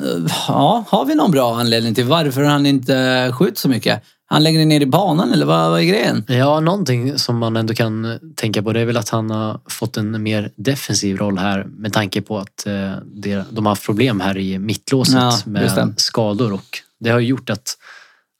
ja, 0.47 0.83
har 0.87 1.05
vi 1.05 1.15
någon 1.15 1.31
bra 1.31 1.59
anledning 1.59 1.95
till 1.95 2.05
varför 2.05 2.43
han 2.43 2.65
inte 2.65 3.31
skjuter 3.33 3.59
så 3.59 3.69
mycket? 3.69 4.03
Han 4.31 4.43
lägger 4.43 4.65
ner 4.65 4.81
i 4.81 4.85
banan 4.85 5.33
eller 5.33 5.45
vad, 5.45 5.69
vad 5.69 5.79
är 5.79 5.83
grejen? 5.83 6.25
Ja, 6.27 6.59
någonting 6.59 7.17
som 7.17 7.37
man 7.37 7.57
ändå 7.57 7.73
kan 7.73 8.19
tänka 8.35 8.63
på 8.63 8.73
det 8.73 8.79
är 8.79 8.85
väl 8.85 8.97
att 8.97 9.09
han 9.09 9.29
har 9.29 9.59
fått 9.69 9.97
en 9.97 10.23
mer 10.23 10.51
defensiv 10.55 11.17
roll 11.17 11.37
här 11.37 11.63
med 11.63 11.93
tanke 11.93 12.21
på 12.21 12.37
att 12.37 12.67
eh, 12.67 12.91
det, 13.05 13.45
de 13.51 13.65
har 13.65 13.71
haft 13.71 13.85
problem 13.85 14.19
här 14.19 14.37
i 14.37 14.59
mittlåset 14.59 15.15
Ja, 15.15 15.37
med 15.45 15.93
skador 15.97 16.53
och 16.53 16.79
det 16.99 17.09
har 17.09 17.19
gjort 17.19 17.49
att 17.49 17.77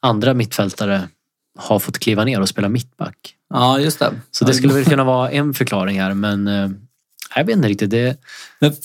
andra 0.02 0.34
mittfältare 0.34 1.02
har 1.60 1.80
fått 1.80 2.00
kliva 2.00 2.24
ner 2.24 2.42
och 2.42 2.50
spela 2.50 2.70
mittback. 2.70 3.36
Ja, 3.54 3.80
just 3.80 4.00
det. 4.00 4.14
Så 4.32 4.46
det 4.46 4.54
skulle 4.54 4.74
väl 4.74 4.86
kunna 4.86 5.04
vara 5.04 5.32
en 5.32 5.54
förklaring 5.54 6.02
här 6.02 6.14
men 6.14 6.48
eh, 6.48 6.70
jag 7.36 7.46
vet 7.46 7.56
inte 7.56 7.68
riktigt. 7.68 7.90
Det, 7.90 8.18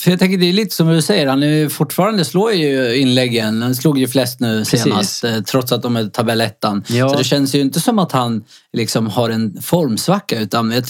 För 0.00 0.10
jag 0.10 0.18
tänker 0.18 0.38
det 0.38 0.48
är 0.48 0.52
lite 0.52 0.74
som 0.74 0.88
du 0.88 1.02
säger, 1.02 1.26
han 1.26 1.42
är 1.42 1.68
fortfarande 1.68 2.24
slår 2.24 2.52
ju 2.52 2.96
inläggen. 2.96 3.62
Han 3.62 3.74
slog 3.74 3.98
ju 3.98 4.08
flest 4.08 4.40
nu 4.40 4.58
Precis. 4.58 4.82
senast, 4.82 5.24
eh, 5.24 5.40
trots 5.40 5.72
att 5.72 5.82
de 5.82 5.96
är 5.96 6.04
tabellettan. 6.08 6.84
Ja. 6.88 7.08
Så 7.08 7.18
det 7.18 7.24
känns 7.24 7.54
ju 7.54 7.60
inte 7.60 7.80
som 7.80 7.98
att 7.98 8.12
han 8.12 8.44
liksom 8.72 9.06
har 9.06 9.30
en 9.30 9.62
formsvacka 9.62 10.40
utan 10.40 10.72
ett, 10.72 10.88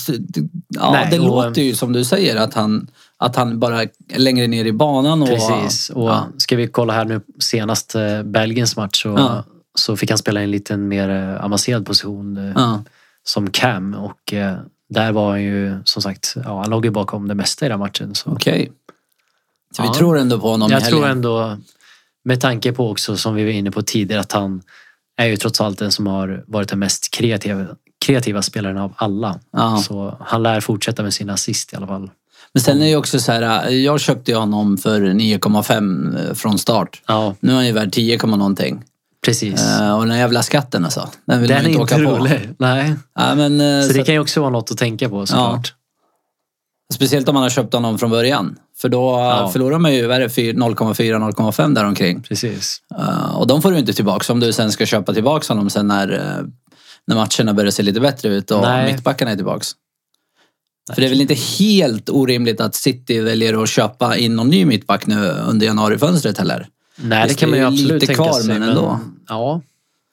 ja, 0.69 0.91
Nej, 0.93 1.09
det 1.11 1.19
och- 1.19 1.27
låter 1.27 1.63
ju 1.63 1.75
som 1.75 1.93
du 1.93 2.05
säger 2.05 2.37
att 2.37 2.55
han, 2.55 2.89
att 3.19 3.37
han 3.37 3.59
bara 3.61 3.83
är 3.83 3.89
längre 4.17 4.47
ner 4.47 4.65
i 4.65 4.73
banan. 4.73 5.23
Och, 5.23 5.29
Precis. 5.29 5.91
Och 5.91 6.09
ja. 6.11 6.27
ska 6.37 6.57
vi 6.57 6.67
kolla 6.67 6.93
här 6.93 7.05
nu 7.05 7.21
senast 7.41 7.95
eh, 7.95 8.23
Belgiens 8.23 8.77
match 8.77 9.03
så, 9.03 9.09
Ja. 9.09 9.45
så 9.75 9.97
fick 9.97 10.11
han 10.11 10.19
spela 10.19 10.41
i 10.41 10.45
en 10.45 10.51
liten 10.51 10.89
mer 10.89 11.09
eh, 11.09 11.45
avancerad 11.45 11.87
position 11.87 12.39
som 13.25 13.51
cam 13.51 13.95
och 13.95 14.35
där 14.89 15.13
var 15.13 15.31
han 15.31 15.43
ju 15.43 15.79
som 15.85 16.03
sagt, 16.03 16.35
ja, 16.45 16.61
han 16.61 16.71
låg 16.71 16.85
ju 16.85 16.91
bakom 16.91 17.29
det 17.29 17.35
mesta 17.35 17.67
i 17.67 17.69
den 17.69 17.79
matchen. 17.79 18.15
Så. 18.15 18.31
Okej. 18.31 18.73
Så 19.77 19.83
Ja. 19.83 19.93
vi 19.93 19.99
tror 19.99 20.19
ändå 20.19 20.41
på 20.41 20.49
honom 20.51 20.71
Jag 20.71 20.81
helgen. 20.81 20.99
tror 20.99 21.09
ändå, 21.11 21.57
med 22.25 22.41
tanke 22.41 22.73
på 22.73 22.91
också 22.91 23.17
som 23.17 23.35
vi 23.35 23.45
var 23.45 23.51
inne 23.51 23.71
på 23.71 23.83
tidigare, 23.83 24.21
att 24.21 24.33
han 24.33 24.63
är 25.17 25.27
ju 25.27 25.37
trots 25.37 25.61
allt 25.61 25.79
den 25.79 25.93
som 25.93 26.07
har 26.07 26.45
varit 26.47 26.69
den 26.69 26.79
mest 26.79 27.11
kreativa, 27.11 27.67
kreativa 28.05 28.43
spelaren 28.43 28.79
av 28.79 28.93
alla. 28.97 29.41
Ja. 29.51 29.77
Så 29.89 30.17
han 30.21 30.43
lär 30.43 30.61
fortsätta 30.61 31.03
med 31.03 31.15
sina 31.15 31.33
assist 31.33 31.73
i 31.73 31.77
alla 31.77 31.87
fall. 31.87 32.11
Men 32.53 32.61
sen 32.63 32.77
är 32.77 32.81
det 32.81 32.89
ju 32.89 32.97
också 32.97 33.19
så 33.21 33.33
här, 33.33 33.69
jag 33.71 34.01
köpte 34.01 34.31
ju 34.31 34.37
honom 34.37 34.79
för 34.79 35.01
9,5 35.01 36.35
från 36.35 36.59
start. 36.59 37.03
Ja, 37.07 37.35
Nu 37.41 37.53
är 37.53 37.57
han 37.57 37.67
ju 37.67 37.73
värd 37.73 37.93
10, 37.93 38.19
komma 38.19 38.37
någonting. 38.37 38.83
Precis. 39.27 39.61
Eh, 39.81 39.99
och 39.99 40.07
den 40.07 40.19
jävla 40.19 40.43
skatten 40.43 40.85
alltså. 40.85 41.09
Den 41.27 41.41
vill 41.41 41.49
den 41.49 41.57
man 41.57 41.65
är 41.65 41.69
inte 41.69 41.81
inte 41.83 41.95
åka 41.95 42.05
på. 42.05 42.17
rolig. 42.19 42.49
Nej. 42.59 42.95
Ja, 43.15 43.35
men, 43.35 43.61
eh, 43.61 43.83
Så 43.83 43.89
så 43.89 43.93
det 43.99 44.05
kan 44.05 44.15
ju 44.15 44.21
också 44.21 44.41
vara 44.41 44.51
något 44.51 44.71
att 44.71 44.79
tänka 44.79 45.09
på 45.09 45.27
såklart. 45.27 45.75
Speciellt 46.95 47.29
om 47.29 47.35
man 47.35 47.43
har 47.43 47.51
köpt 47.51 47.75
honom 47.75 47.99
från 47.99 48.11
början. 48.11 48.57
För 48.79 48.89
då 48.89 48.99
Ja. 49.11 49.51
förlorar 49.53 49.79
man 49.79 49.95
ju 49.95 50.07
vad 50.07 50.17
är 50.17 50.21
det, 50.21 50.29
fyr- 50.29 50.55
0,4-0,5 50.55 51.75
däromkring. 51.75 52.23
Precis. 52.23 52.81
Uh, 52.99 53.37
och 53.37 53.47
de 53.47 53.63
får 53.63 53.71
du 53.73 53.79
inte 53.79 53.93
tillbaka 53.93 54.33
om 54.33 54.41
du 54.41 54.53
sen 54.53 54.73
ska 54.73 54.87
köpa 54.87 55.15
tillbaka 55.15 55.53
honom 55.55 55.71
sen 55.71 55.87
när, 55.87 56.13
eh, 56.13 56.47
när 57.07 57.15
matcherna 57.17 57.55
börjar 57.55 57.71
se 57.71 57.83
lite 57.83 58.01
bättre 58.01 58.29
ut 58.29 58.51
och 58.51 58.63
Nej. 58.63 58.93
mittbackarna 58.93 59.31
är 59.31 59.37
tillbaka. 59.37 59.65
För 60.95 61.01
det 61.01 61.07
är 61.07 61.11
väl 61.11 61.21
inte 61.21 61.35
helt 61.35 62.11
orimligt 62.11 62.61
att 62.61 62.75
City 62.75 63.21
väljer 63.21 63.63
att 63.63 63.69
köpa 63.69 64.17
in 64.17 64.37
någon 64.37 64.49
ny 64.49 64.65
mittback 64.65 65.07
nu 65.07 65.29
under 65.29 65.67
januarifönstret 65.67 66.39
heller? 66.39 66.67
Nej, 66.97 67.23
det 67.23 67.29
Visst, 67.29 67.41
kan 67.41 67.51
man 67.51 67.59
ju 67.59 67.63
det 67.63 67.69
absolut 67.69 67.93
lite 67.93 68.07
tänka 68.07 68.23
kvar, 68.23 68.33
sig. 68.33 68.59
men 68.59 68.69
ändå. 68.69 69.01
Ja, 69.29 69.61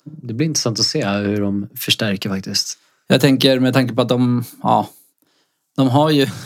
det 0.04 0.34
blir 0.34 0.48
intressant 0.48 0.80
att 0.80 0.86
se 0.86 1.08
hur 1.08 1.42
de 1.42 1.68
förstärker 1.76 2.30
faktiskt. 2.30 2.78
Jag 3.08 3.22
tänker 3.22 3.60
med 3.60 3.74
tanke 3.74 3.94
på 3.94 4.02
att 4.02 4.10
de, 4.10 4.44
ja, 4.64 4.90
de 5.78 5.90
har 5.90 6.10
ju... 6.10 6.28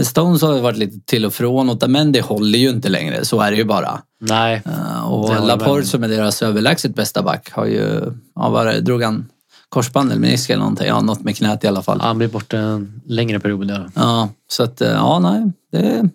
Stones 0.00 0.42
har 0.42 0.54
ju 0.54 0.60
varit 0.60 0.78
lite 0.78 1.00
till 1.06 1.24
och 1.26 1.34
från 1.34 1.70
och 1.70 1.90
Mendy 1.90 2.20
håller 2.20 2.58
ju 2.58 2.70
inte 2.70 2.88
längre, 2.88 3.24
så 3.24 3.40
är 3.40 3.50
det 3.50 3.56
ju 3.56 3.64
bara. 3.64 4.02
Nej, 4.20 4.62
Uh, 4.66 4.72
Det 5.28 5.38
och 5.38 5.46
Laporte 5.46 5.70
om. 5.70 5.84
som 5.84 6.04
är 6.04 6.08
deras 6.08 6.42
överlägset 6.42 6.94
bästa 6.94 7.22
back 7.22 7.50
har 7.52 7.66
ju, 7.66 8.12
ja 8.34 8.48
vad 8.48 8.66
det, 8.66 8.80
drog 8.80 9.02
han 9.02 9.26
korsband 9.68 10.10
eller 10.10 10.20
menisk 10.20 10.50
eller 10.50 10.60
någonting? 10.60 10.86
Ja, 10.86 11.00
något 11.00 11.20
med 11.20 11.36
knät 11.36 11.64
i 11.64 11.66
alla 11.66 11.82
fall. 11.82 11.98
Ja, 12.00 12.06
han 12.06 12.18
blir 12.18 12.28
borta 12.28 12.58
en 12.58 13.02
längre 13.06 13.40
period. 13.40 13.90
Ja. 13.94 14.28
så 14.48 14.62
att, 14.62 14.80
eh, 14.80 14.90
ja 14.90 15.18
nej, 15.18 15.52
det, 15.72 16.08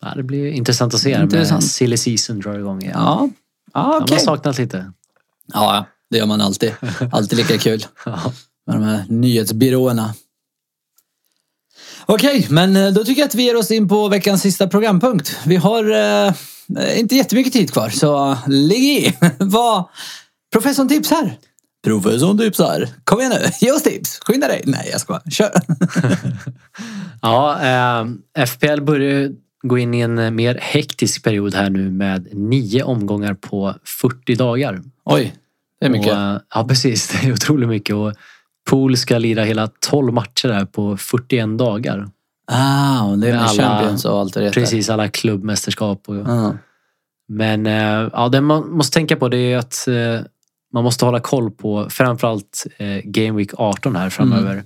Ja, 0.00 0.12
det 0.16 0.22
blir 0.22 0.46
intressant 0.46 0.94
att 0.94 1.00
se 1.00 1.10
Intressant. 1.10 1.64
silly 1.64 1.96
season 1.96 2.40
drar 2.40 2.58
igång 2.58 2.82
igen. 2.82 2.92
ja, 2.96 3.28
ja 3.74 3.80
Han 3.80 4.02
okej. 4.02 4.16
har 4.16 4.24
saknat 4.24 4.58
lite. 4.58 4.92
Ja, 5.52 5.86
det 6.10 6.18
gör 6.18 6.26
man 6.26 6.40
alltid. 6.40 6.72
Alltid 7.12 7.38
lika 7.38 7.58
kul 7.58 7.84
Ja. 8.04 8.32
med 8.66 8.76
de 8.76 8.82
här 8.82 9.04
nyhetsbyråerna. 9.08 10.14
Okej, 12.06 12.46
men 12.50 12.76
eh, 12.76 12.92
då 12.92 13.04
tycker 13.04 13.22
jag 13.22 13.28
att 13.28 13.34
vi 13.34 13.42
ger 13.42 13.56
oss 13.56 13.70
in 13.70 13.88
på 13.88 14.08
veckans 14.08 14.42
sista 14.42 14.66
programpunkt. 14.66 15.36
Vi 15.46 15.56
har 15.56 15.90
eh, 16.26 16.32
inte 17.00 17.16
jättemycket 17.16 17.52
tid 17.52 17.72
kvar, 17.72 17.90
så 17.90 18.36
ligg 18.46 18.84
i. 18.84 19.16
Vad 19.38 19.84
professorn 20.52 20.88
tipsar. 20.88 21.36
Professorn 21.84 22.38
tipsar. 22.38 22.88
Kom 23.04 23.20
igen 23.20 23.32
nu, 23.42 23.50
ge 23.60 23.72
oss 23.72 23.82
tips. 23.82 24.18
Skynda 24.22 24.48
dig. 24.48 24.62
Nej, 24.66 24.88
jag 24.92 25.00
ska 25.00 25.12
bara. 25.12 25.30
Kör. 25.30 25.52
Ja, 27.22 27.60
eh, 27.62 28.46
FPL 28.46 28.80
börjar 28.80 29.10
ju 29.10 29.34
gå 29.68 29.78
in 29.78 29.94
i 29.94 30.00
en 30.00 30.34
mer 30.34 30.58
hektisk 30.62 31.24
period 31.24 31.54
här 31.54 31.70
nu 31.70 31.90
med 31.90 32.28
nio 32.32 32.82
omgångar 32.82 33.34
på 33.34 33.74
40 33.84 34.34
dagar. 34.34 34.82
Oj, 35.04 35.34
det 35.80 35.86
är 35.86 35.90
mycket. 35.90 36.12
Och, 36.12 36.18
eh, 36.18 36.38
ja, 36.54 36.64
precis. 36.68 37.08
Det 37.22 37.28
är 37.28 37.32
otroligt 37.32 37.68
mycket. 37.68 37.96
Och 37.96 38.12
Pool 38.70 38.96
ska 38.96 39.18
lira 39.18 39.44
hela 39.44 39.68
12 39.80 40.12
matcher 40.12 40.48
här 40.48 40.64
på 40.64 40.96
41 40.96 41.58
dagar. 41.58 42.08
Ah, 42.52 43.02
och 43.04 43.18
det 43.18 43.28
är 43.28 43.32
Med 43.32 43.40
med 43.40 43.48
alla- 43.48 43.62
Champions 43.78 44.04
och 44.04 44.18
allt 44.20 44.34
det 44.34 44.44
heter. 44.44 44.60
Precis, 44.60 44.90
alla 44.90 45.08
klubbmästerskap. 45.08 46.02
Och, 46.08 46.16
Ja. 46.16 46.54
Men 47.28 47.66
eh, 47.66 48.08
ja, 48.12 48.28
det 48.28 48.40
man 48.40 48.70
måste 48.70 48.94
tänka 48.94 49.16
på 49.16 49.28
det 49.28 49.38
är 49.52 49.56
att 49.58 49.88
eh, 49.88 50.20
man 50.72 50.84
måste 50.84 51.04
hålla 51.04 51.20
koll 51.20 51.50
på 51.50 51.86
framförallt 51.90 52.66
eh, 52.76 53.00
Game 53.04 53.38
Week 53.38 53.50
18 53.56 53.96
här 53.96 54.10
framöver. 54.10 54.62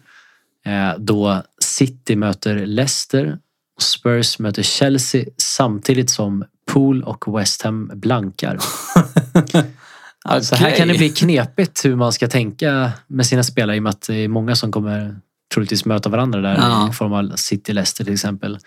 Eh, 0.67 0.99
då 0.99 1.43
City 1.63 2.17
möter 2.17 2.67
Leicester 2.67 3.39
Spurs 3.83 4.39
möter 4.39 4.63
Chelsea 4.63 5.25
samtidigt 5.37 6.11
som 6.11 6.45
Pool 6.67 7.03
och 7.03 7.39
West 7.39 7.63
Ham 7.63 7.91
blankar. 7.95 8.59
Så 10.43 10.55
här 10.57 10.77
kan 10.77 10.89
det 10.89 10.95
bli 10.95 11.09
knepigt 11.11 11.85
hur 11.85 11.97
man 11.97 12.13
ska 12.13 12.29
tänka 12.29 12.93
med 13.07 13.27
sina 13.27 13.43
spelare 13.43 13.77
i 13.77 13.79
och 13.79 13.83
med 13.83 13.91
att 13.91 14.07
det 14.07 14.15
är 14.15 14.29
många 14.29 14.57
som 14.57 14.73
kommer 14.73 15.17
troligtvis 15.55 15.85
möta 15.85 16.09
varandra 16.09 16.41
där 16.41 16.55
Ja. 16.57 16.89
i 16.91 16.93
form 16.93 17.13
av 17.13 17.37
City-Leicester 17.37 18.05
till 18.05 18.13
exempel. 18.13 18.59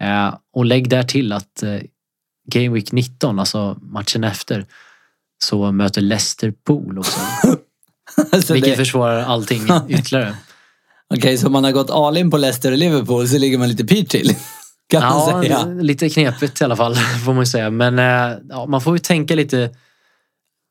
Eh, 0.00 0.34
och 0.54 0.64
lägg 0.64 0.88
där 0.88 1.02
till 1.02 1.32
att 1.32 1.62
eh, 1.62 1.76
Game 2.52 2.68
Week 2.74 2.92
19, 2.92 3.38
alltså 3.38 3.78
matchen 3.82 4.24
efter, 4.24 4.66
så 5.44 5.72
möter 5.72 6.00
Leicester 6.00 6.52
Pool 6.66 6.98
också. 6.98 7.20
Så 8.42 8.52
Vilket 8.54 8.72
det- 8.72 8.76
försvårar 8.76 9.22
allting 9.22 9.62
ytterligare. 9.88 10.34
Okej, 11.16 11.38
så 11.38 11.46
om 11.46 11.52
man 11.52 11.64
har 11.64 11.72
gått 11.72 11.90
all 11.90 12.16
in 12.16 12.30
på 12.30 12.36
Leicester 12.36 12.72
och 12.72 12.78
Liverpool 12.78 13.28
så 13.28 13.38
ligger 13.38 13.58
man 13.58 13.68
lite 13.68 13.84
pyrt 13.84 14.08
till. 14.08 14.30
Kan 14.90 15.02
man 15.02 15.12
Ja, 15.12 15.42
säga. 15.42 15.64
lite 15.64 16.08
knepigt 16.10 16.60
i 16.60 16.64
alla 16.64 16.76
fall 16.76 16.94
får 17.24 17.32
man 17.32 17.42
ju 17.42 17.46
säga. 17.46 17.70
Men 17.70 17.98
eh, 17.98 18.38
ja, 18.48 18.66
man 18.66 18.80
får 18.80 18.92
ju 18.94 18.98
tänka 18.98 19.34
lite 19.34 19.70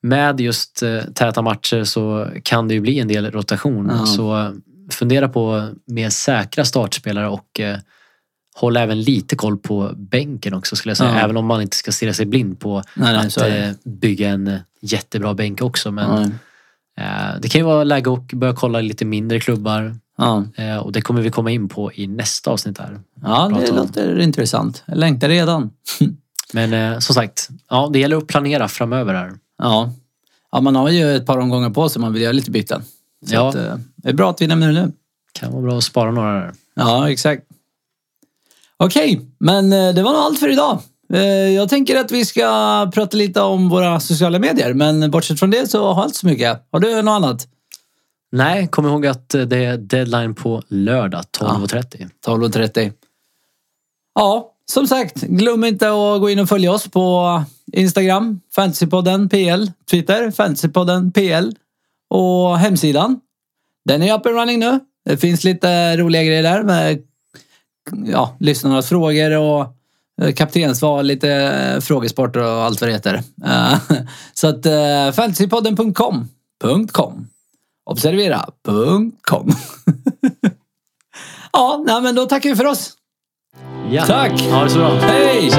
med 0.04 0.40
just 0.42 0.84
eh, 0.84 1.02
täta 1.16 1.42
matcher 1.42 1.84
så 1.84 2.28
kan 2.44 2.68
det 2.68 2.74
ju 2.74 2.80
bli 2.82 3.00
en 3.00 3.08
del 3.08 3.32
rotation. 3.32 3.92
Ja. 4.00 4.06
Så 4.06 4.38
eh, 4.40 4.50
fundera 4.92 5.30
på 5.30 5.70
mer 5.88 6.10
säkra 6.10 6.66
startspelare 6.66 7.28
och 7.28 7.60
eh, 7.60 7.78
håll 8.56 8.78
även 8.78 9.02
lite 9.02 9.36
koll 9.36 9.58
på 9.58 9.92
bänken 9.96 10.54
också 10.54 10.76
skulle 10.76 10.90
jag 10.92 10.98
säga. 10.98 11.10
Ja. 11.14 11.20
Även 11.20 11.38
om 11.38 11.46
man 11.46 11.62
inte 11.62 11.76
ska 11.78 11.92
stirra 11.92 12.14
sig 12.14 12.26
blind 12.26 12.60
på 12.60 12.84
Nej, 12.96 13.14
nej, 13.18 13.28
att 13.28 13.38
eh, 13.38 13.92
bygga 13.92 14.30
en 14.30 14.60
jättebra 14.82 15.34
bänk 15.34 15.62
också. 15.62 15.92
Men 15.92 16.10
Ja. 16.96 17.04
eh, 17.04 17.40
det 17.42 17.50
kan 17.50 17.60
ju 17.62 17.66
vara 17.66 17.84
läge 17.84 18.14
att 18.14 18.28
börja 18.34 18.54
kolla 18.56 18.82
lite 18.82 19.06
mindre 19.06 19.40
klubbar. 19.40 19.96
Ja. 20.24 20.64
Eh, 20.64 20.78
och 20.78 20.92
det 20.92 21.02
kommer 21.02 21.22
vi 21.22 21.30
komma 21.30 21.52
in 21.52 21.70
på 21.70 21.94
i 21.94 22.08
nästa 22.08 22.52
avsnitt 22.52 22.78
här. 22.78 23.00
ja, 23.22 23.52
det 23.62 23.70
om. 23.70 23.76
låter 23.76 24.20
intressant. 24.20 24.84
Jag 24.86 24.98
längtar 24.98 25.30
redan. 25.30 25.70
Men 26.54 26.74
eh, 26.74 27.00
som 27.00 27.16
sagt, 27.16 27.50
ja, 27.70 27.90
det 27.94 28.00
gäller 28.00 28.18
att 28.18 28.28
planera 28.28 28.68
framöver 28.68 29.14
här. 29.14 29.32
Ja. 29.58 29.92
ja, 30.52 30.62
man 30.62 30.76
har 30.76 30.90
ju 30.90 31.16
ett 31.16 31.26
par 31.26 31.38
omgångar 31.38 31.70
på 31.70 31.90
sig 31.90 32.00
om 32.00 32.02
man 32.02 32.14
vill 32.14 32.22
göra 32.22 32.32
lite 32.32 32.52
byten. 32.52 32.82
Så 33.26 33.36
Ja. 33.36 33.50
att, 33.50 33.56
eh, 33.56 33.76
det 33.96 34.10
är 34.10 34.14
bra 34.14 34.30
att 34.30 34.42
vi 34.42 34.48
nämner 34.48 34.68
det 34.68 34.74
nu. 34.86 34.92
Kan 35.34 35.52
vara 35.52 35.62
bra 35.62 35.78
att 35.78 35.84
spara 35.84 36.12
några 36.12 36.34
där. 36.34 36.54
Ja, 36.76 37.10
exakt. 37.12 37.44
Okej, 38.78 39.22
men 39.40 39.74
eh, 39.74 39.94
det 39.94 40.04
var 40.04 40.12
nog 40.14 40.22
allt 40.22 40.40
för 40.40 40.52
idag. 40.52 40.80
jag 41.56 41.70
tänker 41.70 42.00
att 42.00 42.12
vi 42.12 42.26
ska 42.26 42.42
prata 42.94 43.18
lite 43.18 43.42
om 43.42 43.70
våra 43.70 44.00
sociala 44.00 44.40
medier. 44.40 44.74
Men 44.74 45.12
bortsett 45.12 45.40
från 45.40 45.50
det 45.52 45.70
så 45.72 45.94
har 45.94 46.02
jag 46.02 46.08
inte 46.08 46.18
så 46.20 46.28
mycket. 46.28 46.68
Har 46.72 46.80
du 46.80 47.02
något 47.02 47.12
annat? 47.12 47.48
Nej, 48.36 48.68
kom 48.68 48.86
ihåg 48.86 49.06
att 49.06 49.36
eh, 49.36 49.42
det 49.42 49.66
är 49.66 49.78
deadline 49.78 50.36
på 50.36 50.62
lördag 50.68 51.24
12.30. 51.40 52.10
12.30. 52.26 52.92
Ja, 54.16 54.52
som 54.72 54.88
sagt, 54.88 55.22
glöm 55.22 55.64
inte 55.64 55.88
att 55.88 56.22
gå 56.22 56.30
in 56.30 56.40
och 56.40 56.50
följa 56.50 56.72
oss 56.72 56.88
på 56.88 57.44
Instagram, 57.74 58.42
Fantasypodden 58.56 59.30
PL, 59.30 59.66
Twitter, 59.92 60.32
Fantasypodden 60.32 61.12
PL 61.12 61.52
och 62.10 62.58
hemsidan. 62.58 63.20
Den 63.86 64.04
är 64.04 64.14
up 64.14 64.26
and 64.26 64.36
running 64.36 64.60
nu. 64.60 64.80
Det 65.06 65.18
finns 65.18 65.44
lite 65.44 65.98
roliga 65.98 66.24
grejer 66.24 66.44
där 66.44 66.64
med 66.64 67.02
ja, 68.06 68.36
lyssnarnas 68.40 68.90
frågor 68.90 69.38
och 69.38 69.66
eh, 70.22 70.34
kaptensval, 70.34 71.06
lite 71.06 71.32
eh, 71.32 71.80
frågesport 71.80 72.36
och 72.36 72.44
allt 72.44 72.82
vad 72.82 72.90
det 72.90 72.94
heter. 72.94 73.24
Så 74.34 74.48
att 74.48 74.66
fantasypodden.com 75.16 76.30
.com. 76.92 77.28
Observera, 77.86 78.46
.com. 79.22 79.50
ja, 81.54 81.84
nej, 81.86 82.02
men 82.02 82.16
då 82.16 82.26
tackar 82.26 82.50
vi 82.50 82.56
för 82.56 82.66
oss. 82.66 82.94
Ja. 83.92 84.06
Tack. 84.06 84.42
Ha 84.42 84.64
det 84.64 84.70
så 84.70 84.78
bra. 84.78 84.90
Hej! 84.90 85.52